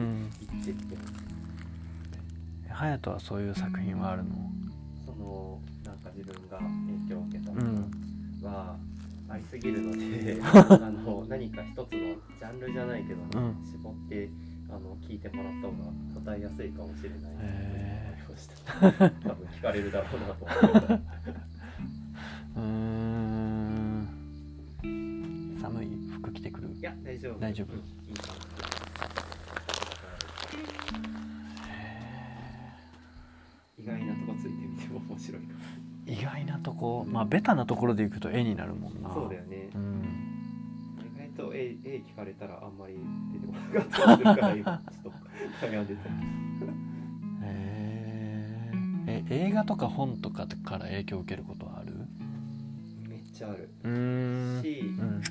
[0.61, 0.97] ってって。
[2.73, 4.29] 隼人はそういう作品はあるの？
[5.05, 6.69] そのなんか自分が影
[7.13, 7.85] 響を受けたもの
[8.47, 8.75] は、
[9.31, 10.45] ありすぎるのであ
[10.89, 14.29] の何か一つのジャンルじゃないけど、うん、絞って
[14.69, 15.79] あの聞いてもらった方が
[16.33, 17.21] 答えやすいかもしれない。
[17.21, 17.41] なと思い
[18.29, 18.53] ました
[19.29, 20.87] 多分聞かれるだろうなと思って
[22.55, 24.07] う ん。
[25.61, 26.69] 寒い服着てくる？
[26.73, 27.39] いや大丈夫。
[27.39, 27.81] 大丈夫、いい
[33.77, 35.59] 意外なとこついてみても面白いかも
[36.11, 39.13] 意外なとこまあベタなところでいくと絵になるもんな。
[39.13, 40.03] そうだよね、うん、
[41.15, 42.97] 意外と絵絵聞かれたらあんまり
[43.31, 45.13] 出てこなかったから今ちょっ
[45.61, 46.09] と悩んでた
[47.43, 51.93] えー、え映画とか本とかから影響を受けることはある？
[53.07, 53.69] めっちゃある。
[53.83, 54.59] うん。
[54.61, 55.21] し、うん、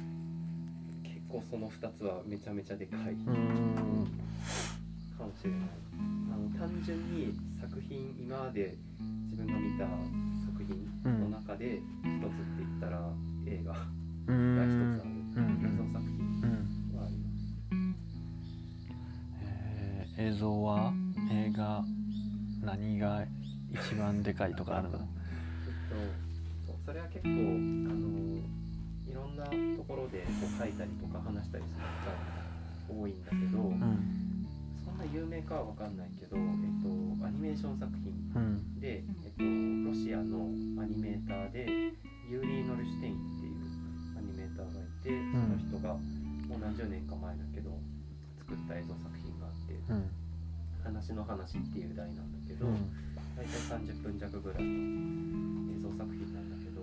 [1.02, 3.00] 結構その2つはめちゃめちゃでかい。
[3.00, 3.04] か
[5.24, 5.60] もしれない。
[6.32, 8.74] あの単純に作品今まで
[9.28, 9.84] 自分が見た
[11.04, 13.12] の中で一つって言ったら
[13.46, 13.72] 映画。
[13.72, 13.78] が
[14.30, 15.10] 一つある、
[15.66, 16.22] 映像作品
[16.94, 17.40] はあります、
[19.42, 20.92] えー、映像は
[21.32, 21.82] 映画
[22.62, 23.24] 何が
[23.72, 24.98] 一番でかいとかあるの？
[26.86, 27.38] それは結構あの
[29.08, 29.50] いろんなと
[29.88, 31.80] ころでこう書いたりとか話したりする
[32.88, 34.19] 機会も多いんだけど、うん
[35.00, 36.44] な有名かは分かんないけど、えっ
[36.84, 38.12] と、アニメーション作品
[38.80, 39.40] で、えっと、
[39.88, 41.64] ロシアのアニメーターで
[42.28, 43.64] ユーリー・ノルシュテインっていう
[44.18, 47.72] アニメーターがいてその人がもう何十年か前だけど
[48.36, 49.80] 作った映像作品があって
[50.84, 52.66] 「話の話」っていう題なんだけど、
[53.36, 54.68] 大体30分弱ぐらいの
[55.72, 56.82] 映像作品なんだけど、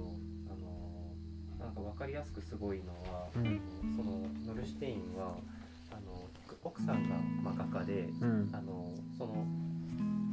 [0.50, 3.62] あのなんか分かりやすくすごいのは、うん、
[3.96, 5.36] そのノルシュテインは
[6.64, 9.46] 奥さんが、ま画家で、うん、あのその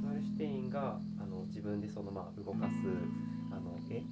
[0.03, 2.75] ノルシュテインがあの自分でその、まあ、動かす
[3.51, 4.03] あの絵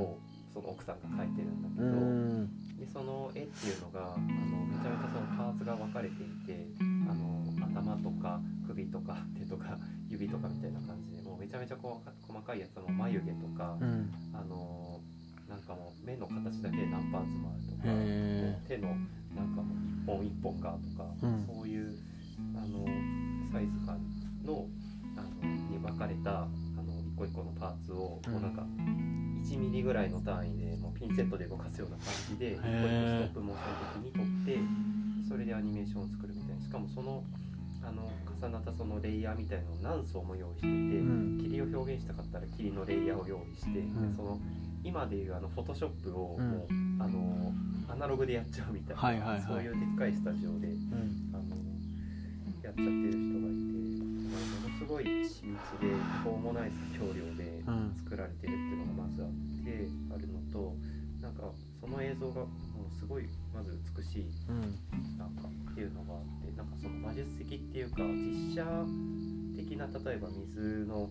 [0.00, 0.18] を、
[0.52, 4.26] その奥さんが描いてるんだけど、うん、でその絵っていうのがあの
[4.66, 7.42] めちゃめちゃそのパーツが分かれていてあの
[7.80, 15.00] 頭とか首とか 手とか指とかみたいな感じでもうめちゃめちゃ細かいやつも眉毛とか、うん、あの
[15.48, 18.94] なんかもう目の形だけで何パーツもあるとか手の
[19.34, 21.98] なんかもう一本一本がとか、うん、そういう
[22.56, 22.84] あの
[23.52, 24.00] サイズ感
[24.44, 24.66] の
[25.16, 26.46] あのに分かれたあ
[26.82, 28.62] の一個一個のパーツを、もうなんか
[29.44, 34.58] 1ミリぐらいの単位でもうピンセットで動かすような感じで一個一個ストップモーション的に撮って
[35.28, 36.62] それでアニメーションを作るみたいな。
[36.62, 37.22] しかもその
[37.84, 38.10] あの
[38.40, 44.38] 重なったそのレイヤーみたいのを何層も用意してて、うん、霧を表現したかったら霧のレイヤーを用意して、うん、その
[44.84, 47.52] 今でいうあのフォトショップをもう、うん、あの
[47.88, 50.68] アナログでやっちゃうみたいな、はいはいはい、そういうでっかいスタジオで、
[51.32, 51.54] あの
[52.62, 53.78] やっちゃってる人がいて、
[54.30, 55.92] まあ、ものすごい緻密で
[56.24, 57.62] 途方もない作業量で
[58.04, 59.28] 作られてるっていうのがまずあっ
[59.62, 60.74] てあるのと
[61.20, 62.48] なんかその映像がも
[62.90, 64.26] うすごいまず美しい、
[65.18, 68.64] なんかっていうのがあってなんかその魔術的っていうか実写
[69.56, 71.08] 的な例えば水の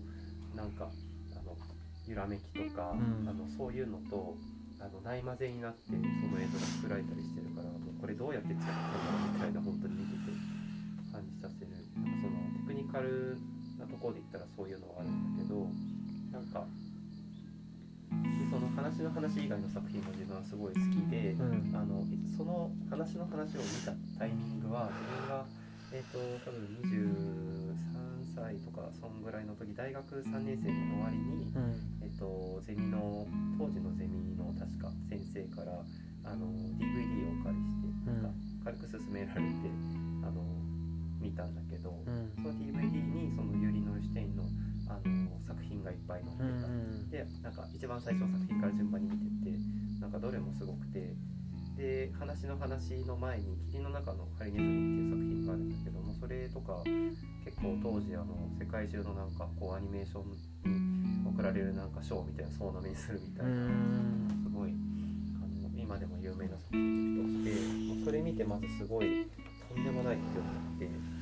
[0.55, 0.89] なんか
[1.33, 1.55] あの
[2.07, 4.35] 揺らめきとか、うん、あのそういうのと
[4.81, 10.33] あのない混ぜになってその映像が作られたりしてるからもうこれどうやって作ったんだろうみたいな本当に見てて
[11.13, 13.37] 感じさせるなんかそのテクニカル
[13.77, 15.69] なところで言ったらそういうのはあるんだけど
[16.33, 16.65] なんか
[18.51, 22.03] その話の話以外の作品も自分はすごい好きで、うん、あの
[22.35, 22.50] その
[23.01, 25.45] 話の話を見たタイミングは自分が、
[25.89, 33.25] えーと、多分23歳とかそんぐらいの時大学3年生の終わりに、うん、えーと、ゼミの
[33.57, 36.45] 当時のゼミの確か先生からあの
[36.77, 38.37] DVD をお借りして、うん、なん
[38.69, 39.65] か軽く勧められて
[40.21, 40.45] あの
[41.17, 42.05] 見たんだけど、
[42.37, 44.45] その DVD にそのユーリ・ノルシュテインの
[44.85, 49.57] あの作品がいっぱい載ってた、うんうん、でなんか一番最初の作品から順番に見てって
[50.01, 51.13] なんかどれもすごくて
[51.77, 56.83] で話の話の前に「霧の中のハリネズミ」っていう作品があるんだけどもそれとか
[57.45, 63.51] 結構当時あの世界中のなんかこうアニメーションに贈られるなんか賞みたいな総なめにするみたいな
[64.43, 69.27] すごいあの今でも有名な作品の一つでそれ見てまずすごい
[69.69, 71.21] とんでもないって思って。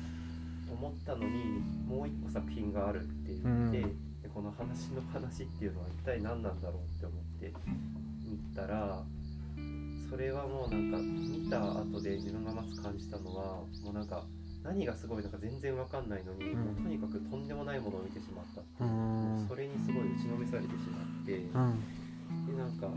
[0.80, 3.72] 思ったのにもう一個作品があるって言って、うん、
[4.22, 7.52] でこの話の話っていうのは一体何なんだろうって思って
[8.24, 9.02] 見たら
[10.10, 14.24] それはもうなんか見た後で自分がまず感じたのはもうなんか
[14.64, 18.92] 何がすごいのか全然わかんないのに、うん、もうとにかくとんでもないものを見てしまったっていう、う
[19.44, 21.48] ん、それにすごい打ちのめされてしまって、で
[22.58, 22.90] なんか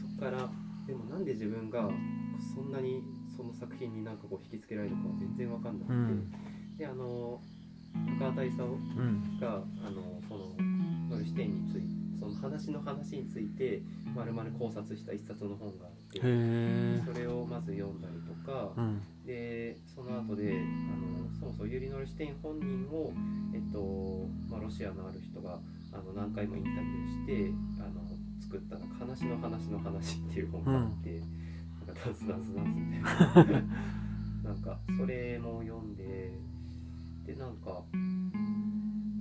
[0.00, 0.50] そっから
[0.86, 1.88] でもなんで自分が
[2.54, 3.04] そんなに
[3.36, 6.48] その作品になんかこう引きつけられるのか全然わかんなくて。
[6.78, 7.40] であの
[8.20, 8.58] 高畑勲
[9.40, 10.54] が、うん、あのその
[11.10, 13.82] 乗る視点についてその話の話について
[14.14, 20.56] まるまる考察した一冊の本があってそれをまず読んだりとか、うん、でその後であ
[20.96, 23.12] のそもそもユリ・ノルシュテイン本人を、
[23.54, 25.58] えっとまあ、ロシアのある人が
[25.92, 28.02] あの何回もインタビューしてあの
[28.40, 33.64] 作った「話の話の話」っていう本があって、うん、なんかダンスダンスダンスみたいな。
[34.48, 36.32] なんかそれも読んで。
[37.28, 37.82] でなんか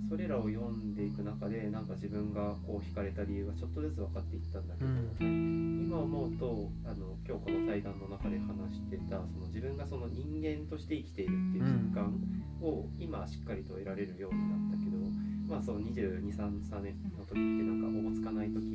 [0.10, 12.16] それらを読んでいく中でなんか自分がこう惹かれた理由がちょっとずつ分かっていったんだけど、うん、今思うとあの今日この対談の中で話してたその自分がその人間として生きているっていう実感
[12.62, 14.98] を今しっかりと得られるようになったけど、
[15.46, 18.66] まあその2223年の時ってなんかおぼつかない時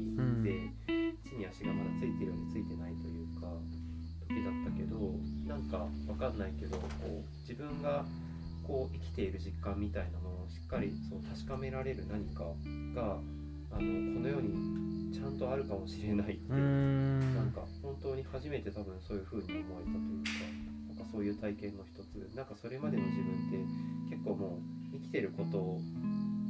[0.45, 0.71] で、
[1.27, 3.49] 地に足がまだついてるようについてないというか
[4.29, 8.05] 時だったけどなんか分かんないけどこう自分が
[8.67, 12.45] こう生きている実感みたいなのをしっかりそう確かめられる何か
[12.95, 13.19] が
[13.71, 17.35] あのこの世にちゃんとあるかもしれないっていう。
[17.35, 20.31] なんか本当に初めて多分そういう風に思えたというか
[20.89, 22.37] なんかそういう体験の一つ。
[22.37, 24.59] なんかそれまでの自分って結構も
[24.93, 25.81] う生きてること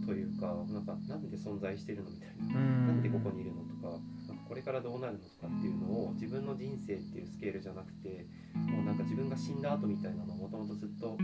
[0.07, 2.61] というかなんかなんで存在してるのみたいな。
[2.61, 3.99] なんでここにいるのとか
[4.29, 11.17] なんかここれからどうなるのかっていうのを自分の人生っていうスケールじゃなくてもうなんか自分が死んだ後みたいなのをもともとずっと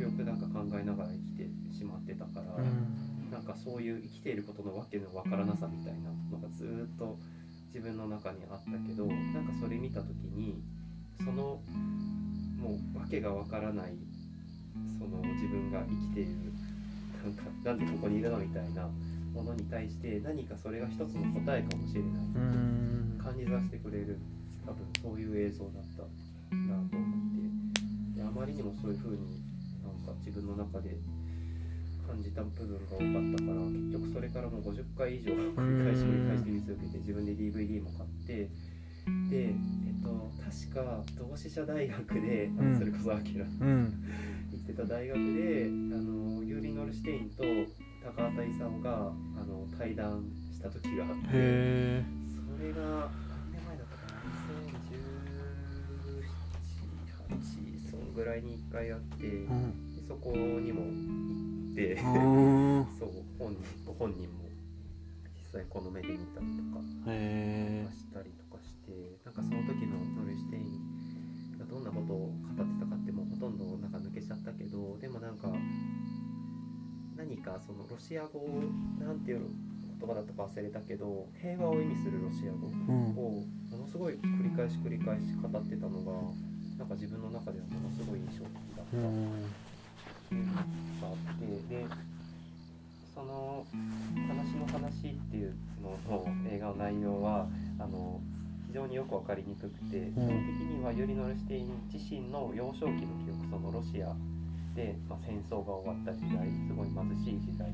[0.00, 7.18] よくよくなんか考えながら生きてしまってたから、うん、なんかそういう生きていることのわけのわからなさみたいなのがずっと
[7.74, 10.62] 自分の中にあったけどなんかそれ見た時に
[11.18, 11.60] その
[12.58, 13.94] もう訳がわからない
[14.98, 16.30] その自分が生きている
[17.22, 18.88] なんかなんでここにいるのみたいな
[19.34, 22.10] ものに対して何かそれが一つの答えかもしれない
[23.22, 24.18] 感じさせてくれる
[24.66, 26.02] 多分そういう映像だった
[26.56, 28.20] なと思って。
[28.20, 29.49] であまりにもそういう風に
[30.24, 30.96] 自分の中で
[32.06, 38.50] 感じた部分が多かったから結局それからもう50回以上繰り返し繰り返して見続けて自分で DVD も買って
[39.30, 44.04] でえっと確か同志社大学で、うん、それこそアキラ、うん、
[44.52, 47.44] 行ってた大学であのユーリ・ノルシュテインと
[48.02, 51.36] 高畑勲があの対談した時があってそ
[52.60, 54.20] れが何年前だったかな
[57.36, 61.94] ？201718そんぐらいに1回あって、うん、でそこにも行って
[62.98, 64.50] そう本人ご本人も
[65.38, 66.82] 実際この目で見たりとか
[67.94, 68.90] したりとかして
[69.24, 75.54] なんかその時のノルシュテインがどんなことを語ってたかってもうほとんどなんか抜けちゃったけどでもなんか
[77.16, 78.48] 何かそのロシア語
[78.98, 79.46] なんていう
[80.00, 82.70] 言葉だったか忘れたけど平和を意味するロシア語を
[83.70, 86.34] ものすごい繰り返し繰り返し語ってたのが
[86.78, 89.69] なんか自分の中ではものすごい印象的だった
[90.30, 91.86] っていうのがあってで
[93.14, 93.66] その
[94.28, 97.48] 「話の話」っていうのの映画の内容は
[97.80, 98.20] あの
[98.68, 104.14] 非常によく分かりにくくて基本的にはユリ・ノルシュテイン自身の幼少期の記憶そのロシア
[104.76, 107.72] で、まあ、戦争が終わった時代すごい貧しい時代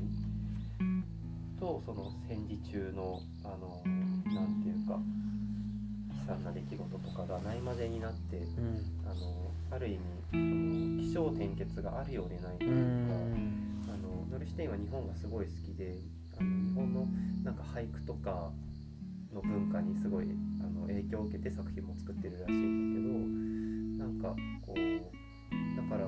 [1.59, 5.01] とその戦時中のあのていうか悲
[6.27, 9.99] 惨な出来事とかがないまぜになって、うん、あのある意味
[10.31, 15.95] その起承転結があるようでないというか、うん、あのノルシュテインは日本がすごい好きで
[16.37, 17.07] あの日本の
[17.43, 18.51] なんか俳句とか
[19.33, 20.25] の文化にすごい
[20.61, 24.77] あの影響を受けて作品も作ってるらしいんだけどなんかこう
[25.77, 26.07] だから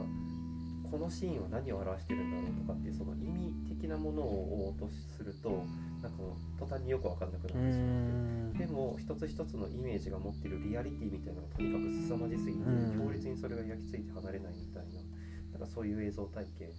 [0.91, 5.63] このシーンは何を表してるんだろうとかっていうその意味的なものを追おうとすると
[6.01, 6.17] なんか
[6.57, 12.63] 途端によく分かんなくなってしまってでも一つ一つのイメージが持ってるリアリティみたいなのがとにかく凄まじすぎて
[12.97, 16.69] 強烈にそれが焼き付いて離れないみたいななんかそういう映像体験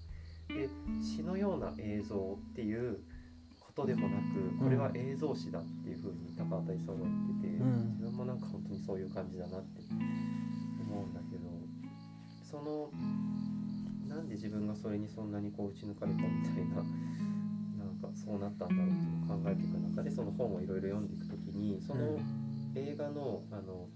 [0.49, 0.69] で
[1.03, 2.99] 詩のような映像っていう
[3.61, 7.63] ことでもなくこれは映像詩だっていうふうに高畑勲が言ってて
[7.95, 9.81] 自分もなんか本当にそういう感じだなって
[10.83, 11.47] 思うんだけど
[12.43, 12.91] その
[14.11, 16.83] なんで自分がそれにそんなにこう打ち抜かれたみたいな
[17.79, 22.19] なんかそうなったんだろうっていうのを考えていく中でその本をいろいろ読んでいく時にその
[22.75, 23.87] 映画のあの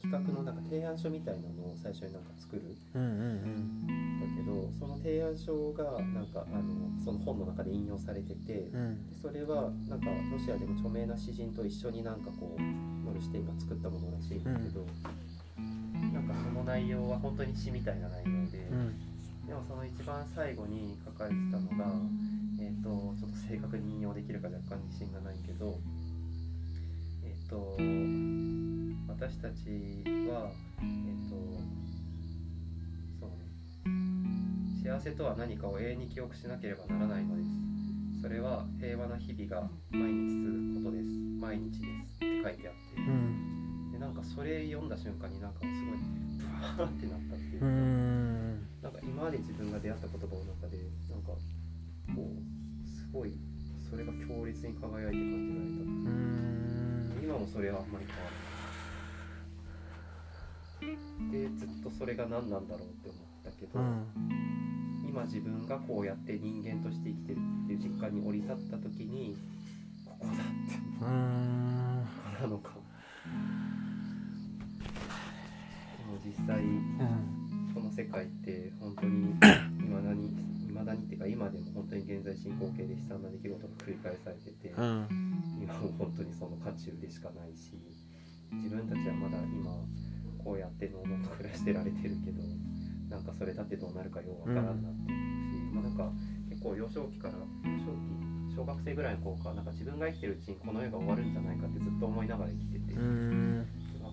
[0.00, 12.62] 企画のなんか提案書みたいなのを最初になんか作る、うんうんうん、だけどその提案書がなんかあのその本の中で引用されてて、うん、それはなんかロシアでも著名な詩人と一緒になんかこう
[13.06, 14.86] ノルシュテインが作ったものらしいんだけど、
[15.58, 18.58] うん、なんかその内容は本当に詩みたいな内容で。
[18.70, 19.15] うん
[19.46, 21.86] でもその一番最後に書かれてたのが、
[22.60, 25.78] えーと、ちょっと正確に引用できるか若干自信がないけど、
[27.24, 27.78] えっ、ー、と
[29.08, 31.36] 私たちは、えっ、ー、と
[33.20, 38.22] そうね、幸せとは何かを永遠に記憶しなければならないのです。
[38.22, 41.08] それは平和な日々が毎日続くことです。
[41.40, 45.72] 毎日ですって書いてあって、うん、でなんかそれ読んだ瞬間になんかすごい
[46.76, 48.25] ブワーってなったっていうか。
[48.82, 50.78] なんか今まで自分が出会った言葉の中で
[51.10, 51.38] なんかこ
[52.16, 52.20] う
[52.88, 53.36] すごい
[53.90, 55.76] それが強烈に輝いて感じられた。
[57.22, 58.56] 今もそれはあんまり変わらない。
[61.30, 64.04] でずっとそれが何なんだろうって思ったけど、うん、
[65.08, 69.34] 今自分がこうやって人間として生きてるっていう実感に降り立った時に
[70.04, 70.42] ここだって
[71.00, 72.04] な
[72.46, 72.74] のか
[75.98, 77.45] でも実際、うん
[77.76, 79.36] この世界って本当に
[79.84, 80.32] いまだに
[80.64, 85.06] いまだにっていうか今でも本当に現在進行形で悲惨な出来事が繰り返されてて、うん、
[85.60, 87.76] 今も本当にその渦中でしかないし
[88.64, 89.76] 自分たちはまだ今
[90.42, 92.42] こうやってのうのと暮らしてられてるけど
[93.10, 96.12] なんかそれだってどうなるかようわからんなって思うし、うん、まあなんか
[96.48, 97.92] 結構幼少期から幼少
[98.48, 102.94] 期小学生ぐらいの子かなんか自分が生きてるうちにこの世が終わるんじゃないかってずっと思いながら生きてて。
[102.94, 103.66] うん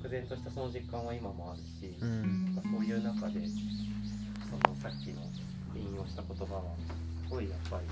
[0.04, 3.40] 漠然としたその実感は今もあるし、うん、そういう中で
[4.52, 5.22] そのさっきの
[5.74, 6.62] 引用した言葉は
[7.26, 7.88] すごいやっぱり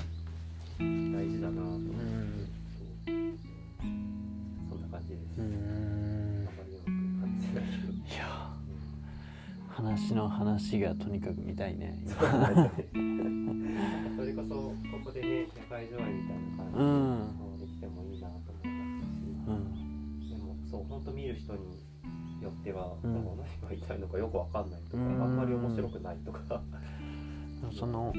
[1.13, 3.39] 大事だなと思って、うん、
[4.69, 5.39] そんな感じです。
[5.39, 6.47] うん。
[7.55, 8.17] い。
[8.17, 8.51] や
[9.69, 12.13] 話の話がとにかく見たいね今。
[12.17, 12.23] そ
[14.25, 14.75] れこそこ
[15.05, 21.90] こでね社会上演みたいな感じで、うん、できてもいいなと思いますし、うん、でもそう本当見る人に
[22.41, 26.61] よっては、うん、何が言いたいのかよくわかんないとか、あんまり面白くないとか。
[27.77, 28.13] その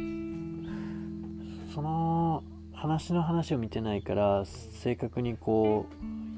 [1.75, 2.45] その
[2.75, 5.87] 話の話を見てないから正確にこ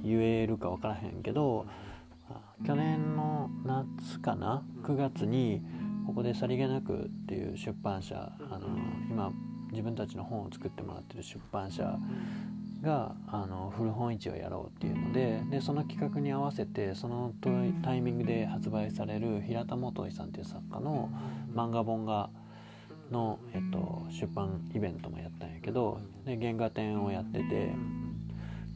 [0.02, 1.66] う言えるか分からへんけど
[2.64, 5.62] 去年の夏かな？9月に
[6.06, 8.68] ここでさりげなくっていう出版社あの
[9.10, 9.32] 今
[9.72, 11.98] 自分たちの本を作ってもらってる出版社
[12.84, 17.32] があの古本市をやろうっていうのででその企画に合わせてその
[17.82, 21.10] タイミングで発売される平田元井さんっていう作家の
[21.54, 22.30] 漫画本が
[23.10, 27.72] の、えっと、出版イベントもやったんやけどで原画展をやってて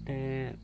[0.05, 0.57] で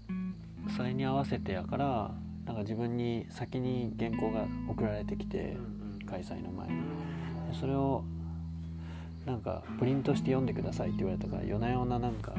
[0.77, 2.15] それに合わせてやから
[2.47, 5.57] なんか自分に先に原稿が送られてきて
[6.07, 6.83] 開催の前に。
[7.55, 8.05] それを
[9.25, 12.35] なんかプリントして読んでくださいって言われたから夜な夜ななんか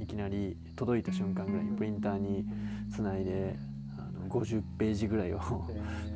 [0.00, 2.44] いきなり届いた瞬間ぐらいにプリンターに
[2.92, 3.56] つないで
[4.28, 5.40] 50ページぐらいを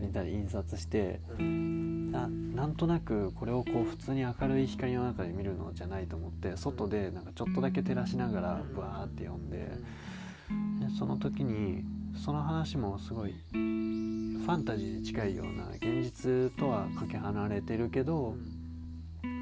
[0.01, 11.85] みんなで印刷してななんとなくこれをこう普通に明るい光の中で見るのじゃないと思って外でなんかちょっとだけ照らしながらバーって読んででその時に
[12.16, 18.36] その話もすごいファンタジーに近いような現実とはかけ離れてるけど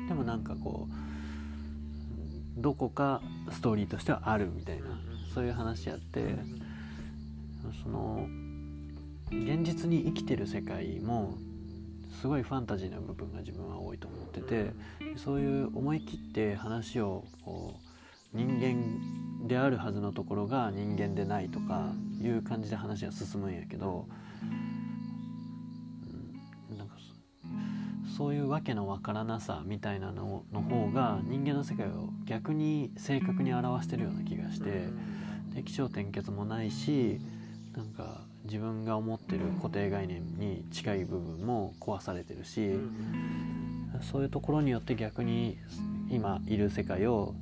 [0.09, 1.11] でもなんかこう
[2.57, 3.20] どこか
[3.51, 4.85] ストーリーとしてはあるみたいな
[5.35, 6.37] そういう話やって
[7.83, 8.27] その
[9.31, 11.35] 現実に生きてる世界も
[12.20, 14.73] すごいファンタジーな部分が自分は多いと思ってて
[15.16, 17.74] そういう思い切って話をこ
[18.35, 24.07] う人間であるはずのところが人間でないとかいう感じで話が進むんやけど
[28.16, 34.89] そういうわけのわからなさみたいなのの方が人間の世界を逆に正確に表してるような気がして
[35.55, 37.20] で気象転結もないし
[37.76, 42.72] なんか自分が思ってる固定概念に近い部分も壊されてるし
[44.02, 45.59] そういうところによって逆に
[46.10, 47.34] 今いる世界を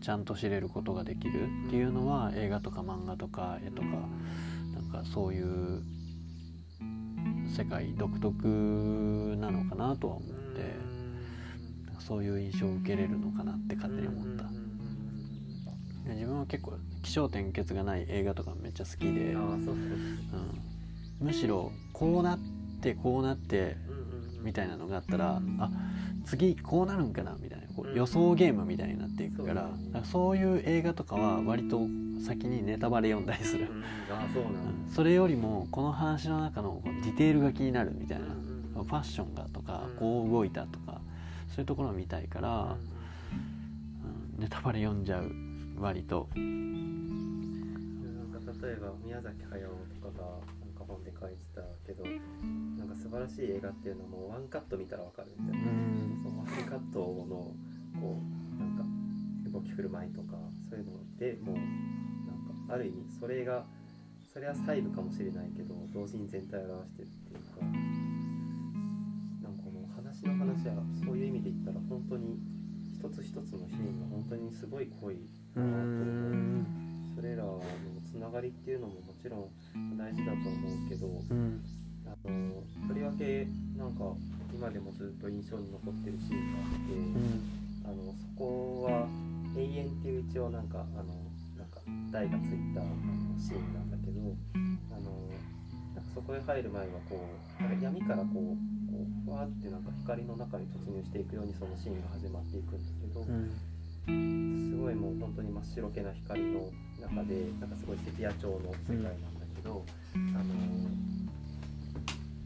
[0.00, 3.88] ちゃんと知れることができるっていうのは映画とか漫画とか絵とか
[4.72, 5.82] なんかそういう
[7.56, 8.46] 世界独特
[9.38, 10.74] なのかなとは思って
[11.98, 14.44] そういう印象を受けれるのかなって勝手に思った。
[16.14, 19.66] 自分は結構起承転結がない映画とかめっちゃ好きで、うん、
[21.20, 22.38] むしろこうなっ
[22.80, 23.76] てこうなって
[24.42, 25.70] みたいなのがあったらあ
[26.24, 29.70] 次こうなるんかなみたいなこう予想ゲームみたいになっていくから
[30.04, 31.80] そういう映画とかは割と
[32.20, 33.68] 先にネタバレ読んだりする、
[34.94, 38.26] それよりもこの話の中のディテールが気になるみたいな、
[38.82, 41.00] ファッションがとかこう動いたとか
[41.48, 42.76] そういうところを見たいから、
[44.36, 45.30] うん、ネタバレ読んじゃう
[45.78, 46.28] 割と。
[46.34, 46.44] なん
[48.42, 49.74] か例えば宮崎駿と
[50.10, 50.30] かが
[50.60, 52.10] なんか本で書いてたけどな
[52.84, 55.66] んか素晴らしい映画っていうのもワンカット見たらわかるみたいな、
[56.22, 57.54] そのワンカットの
[58.00, 58.22] こ
[58.58, 58.84] うなんか
[59.52, 60.36] 動き振る舞いとか
[60.68, 61.56] そういうのでもう
[62.70, 63.64] ある意味それが
[64.32, 67.66] それは細部かもしれないけど同時に全体を表してるっていうか
[69.42, 72.38] なんかこの話の話はそういう意味で言ったら本当に
[72.94, 75.18] 一つ一つのシーンが本当にすごい濃い
[75.56, 76.80] なと思
[77.16, 77.60] それらの
[78.06, 81.60] つながりっていうのももちろん大事だと思うけど、うん、
[82.06, 84.04] あのとりわけなんか
[84.54, 87.44] 今でもずっと印象に残ってるシーンがあって、うん、
[87.84, 89.08] あのそこは
[89.56, 91.19] 「永遠」っていう一応なんかあの
[92.12, 94.20] 台がついたあのシーンなんだけど
[94.90, 95.10] あの
[95.94, 97.24] なんかそこへ入る前はこ
[97.60, 110.54] うなんか闇からこうこうふわってなんか光の中に突入していくようにそのシーンが始まっていくんだけど、うん、すごいもう本当に真っ白けな光の中でなんかすごいセピア調の世界なんだけど、うん、あの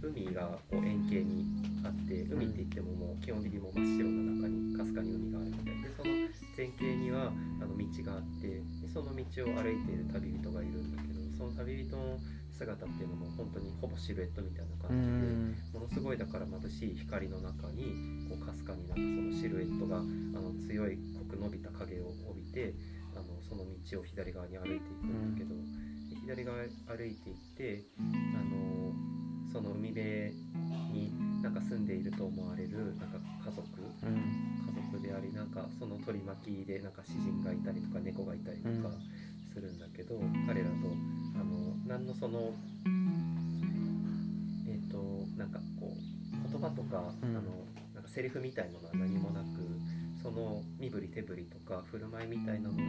[0.02, 1.46] 海がこう円形に
[1.84, 6.10] あって海って言ってももう基本的にも真っ白な中にかすかに海があるみたいでその
[6.56, 8.60] 前景にはあの道があって
[8.94, 10.94] その道を歩いている旅人がいるん。
[10.96, 12.18] だけどその旅人の
[12.56, 18.96] 姿っていうのも本当にほぼシルエットみたいな感じでものすごいだから眩しい光の中にこうかすかになん。
[18.96, 22.72] かそのシルエットがあの強い濃く伸びた影を帯びて
[23.16, 25.34] あのその道を左側に歩いていくん。
[25.34, 25.54] だけど、
[26.22, 28.02] 左側歩いていってあ
[28.44, 28.92] の
[29.52, 30.30] その海辺
[30.94, 31.54] になん。
[31.54, 31.86] か住ん。
[31.86, 33.10] でいると思われるなん。
[33.10, 34.16] か家族、うん、
[34.64, 38.94] 家族でありなんかその取り巻きでなんか詩人がいたりとか猫がいたりとか。
[39.54, 40.18] するんだけど
[40.48, 40.74] 彼らと
[41.38, 42.52] あの何のその
[44.66, 44.98] えっ、ー、と
[45.38, 47.42] なんかこう言葉とか、うん、あの
[47.94, 49.46] なんかセリフみたいなのは何もなく
[50.20, 52.82] その身振り手振りとか振る舞いみたいなので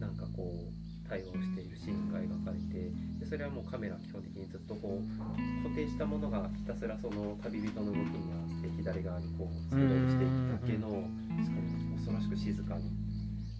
[0.00, 2.88] なんかこう対応しているシーンが描かれて
[3.20, 11.08] でそれはもうカメラ基本的にずっとこう固定したものがひたすらその旅人の動きに合わせて左側にこうスクロールしていくだけの
[11.40, 12.92] しかも恐ろしく静かに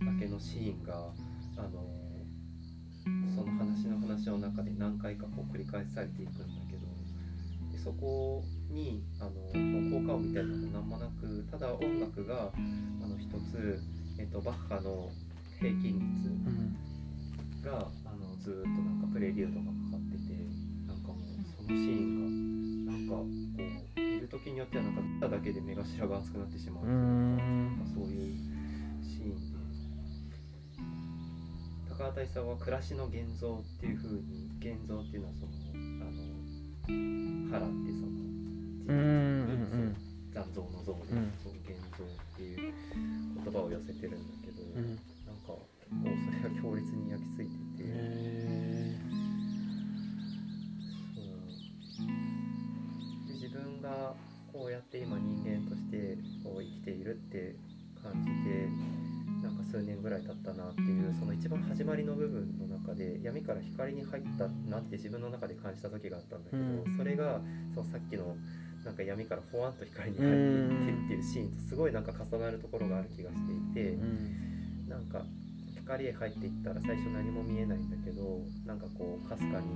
[0.04, 1.08] だけのシーンが
[1.56, 1.80] あの
[3.34, 6.84] その話の話の中で何回かこう繰り返されていくんだけど
[7.72, 13.80] でそこにあの効果音みたいなのも何もなくただ音楽があの一つ、
[14.18, 15.10] えっと、バッハの
[15.58, 20.32] 平均率、があのずっとなんかプレリュードがかかってて
[20.88, 23.26] なんかもうそのシーンがなんかこ
[23.58, 23.79] う
[24.30, 26.96] 時によってはなんか見ただけで目頭が熱くなってしまうという
[27.78, 28.34] かそういう
[29.02, 29.50] シーンで
[31.88, 35.52] 高畑さんは暮らしの現像っていうふうに現像っていうのはその
[36.00, 36.20] あの
[37.50, 38.10] 腹ってその
[40.32, 41.10] 残像の像で、
[41.42, 42.72] その現像っていう
[43.44, 44.86] 言葉を寄せてるんだけど、うん、
[45.26, 45.52] なんか
[45.90, 47.59] 構それが強烈に焼き付いて
[54.80, 57.54] って今人間としてこう生きているって
[58.02, 58.68] 感じて
[59.42, 67.40] なんか数年ぐらい経ったなっていうその一番始まりの部分の中で闇から光に入ったなって自分の中で感じた時があったんだけど、うん、それが
[67.74, 68.36] そのさっきの
[68.84, 75.22] なんか闇からほわんと光に入っていってっていうシーンとすごいなんか重なるところがある気がしていて、うん、なんか
[75.76, 79.66] 光へ入っていったら最初何も見えないんだけどなんかこうかすかに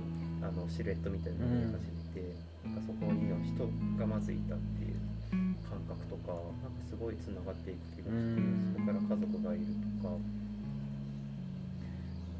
[0.41, 4.97] あのシルエットみたいなのが見え始めて、うん、なんかそこには人がまずいたっていう
[5.69, 8.41] 感覚とかなんかすごいつながっていく気がして、
[8.73, 9.65] それから家族がいる
[10.01, 10.13] とか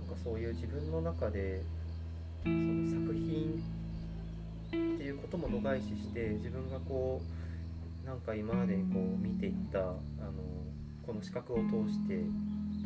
[0.10, 1.62] なんかそういう自分の中で
[2.44, 3.62] その作品
[4.70, 9.98] っていうことも度外視して自分がこうなんか今までこう見ていったあの
[11.06, 12.24] この視覚を通して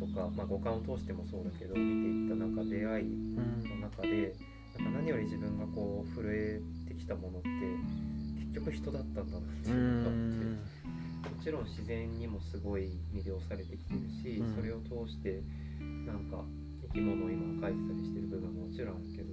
[0.00, 3.04] とか、まあ、五感を通してもそうだけど見ていった中出会い
[3.68, 4.34] の中で、
[4.78, 7.48] うん、なんか何より自分がこう震えてきたものって
[8.52, 15.42] 結局人だったんだなっていうのがあってもちろん自然にもすごい魅了されてきてるし、うん、それを通して
[15.80, 16.44] なんか
[16.92, 19.32] 生き物を今描いてたりしてる部分ももちろんあるけど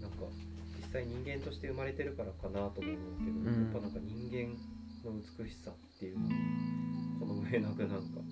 [0.00, 0.30] なんか
[0.78, 4.54] 実際人間として生まれてるからかなと思うけど、うん、やっぱなんか人間
[5.04, 6.34] の美しさっていうのに
[7.18, 8.22] この上なくなんか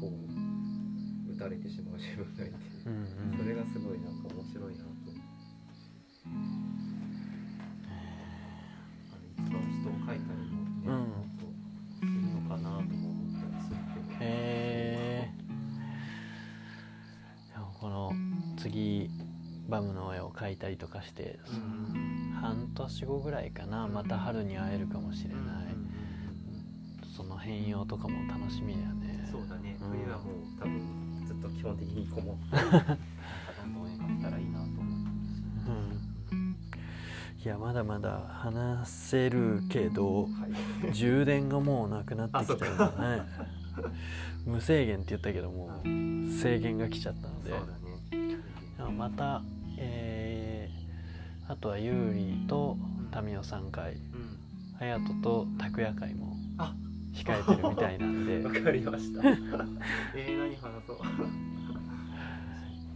[0.00, 0.48] こう。
[1.38, 2.54] 打たれてしまう自分がいて、
[2.86, 6.77] うんうん、それがすごいなんか面白いなと思って。
[20.46, 25.42] ムの絵を描いたりとかして、うん、半年後ぐらいかなまた春に会えるかもしれない、
[27.16, 29.28] その変容とかも楽しみだよね。
[29.30, 29.76] そうだね。
[29.78, 31.08] 冬はもう多分
[31.40, 34.82] と基本的にこもどんどん描けたらいいなと思
[36.30, 36.56] うん、
[37.44, 40.28] いやまだまだ話せるけど、は
[40.90, 43.22] い、充電がもうなくなってきたよね
[44.46, 47.58] 無制限って言ったけども制限が来ちゃったので、ね、
[48.96, 49.42] また、
[49.76, 50.27] えー、
[51.48, 52.76] あとはユーリと
[53.24, 53.96] 民生さん会。
[54.78, 56.36] 隼人、うん、と拓也会も
[57.12, 58.44] 控えてるみたいなんで。
[58.46, 59.28] わかりました。
[60.14, 60.98] えー、何話そう。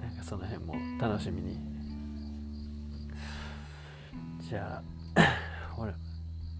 [0.00, 1.58] なんかその辺も楽しみに。
[4.40, 4.82] じゃ
[5.16, 5.22] あ
[5.78, 5.94] 俺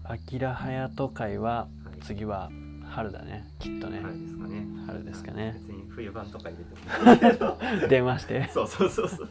[0.03, 1.67] あきら隼人会は
[2.01, 2.49] 次は
[2.89, 3.47] 春だね。
[3.59, 4.01] きっとね。
[4.01, 4.65] 春ですかね。
[4.87, 5.53] 春ですかね。
[5.67, 6.63] 別に冬版とか入れ
[7.35, 7.57] ても。
[7.87, 8.49] 電話して。
[8.51, 9.29] そうそうそうそう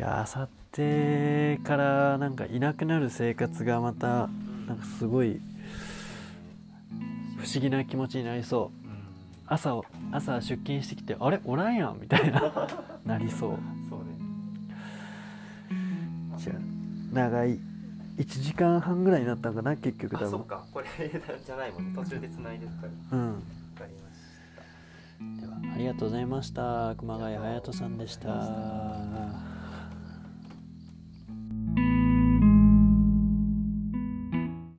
[0.00, 4.30] いやあさってからなんかいなくなる生活がまた
[4.66, 5.42] なんかすごい
[7.36, 8.96] 不思議な気持ちになりそう、うん、
[9.46, 9.78] 朝
[10.10, 11.38] 朝出勤してきてあれ？
[11.44, 11.98] おらんやん。
[12.00, 12.50] みたいな。
[13.04, 13.58] なりそう。
[13.90, 14.06] そうね。
[16.38, 16.56] じゃあ
[17.12, 17.58] 長い
[18.16, 20.28] 1時間半ぐらいになったんかな結局多分。
[20.28, 20.64] あそっか。
[20.72, 20.86] これ
[21.44, 22.02] じゃないもんね。
[22.02, 23.34] 途中でつないでるからうん。
[23.34, 23.42] 分
[23.78, 24.16] かりまし
[25.42, 25.46] た。
[25.46, 26.94] ではありがとうございました。
[26.96, 29.49] 熊谷隼人さんでした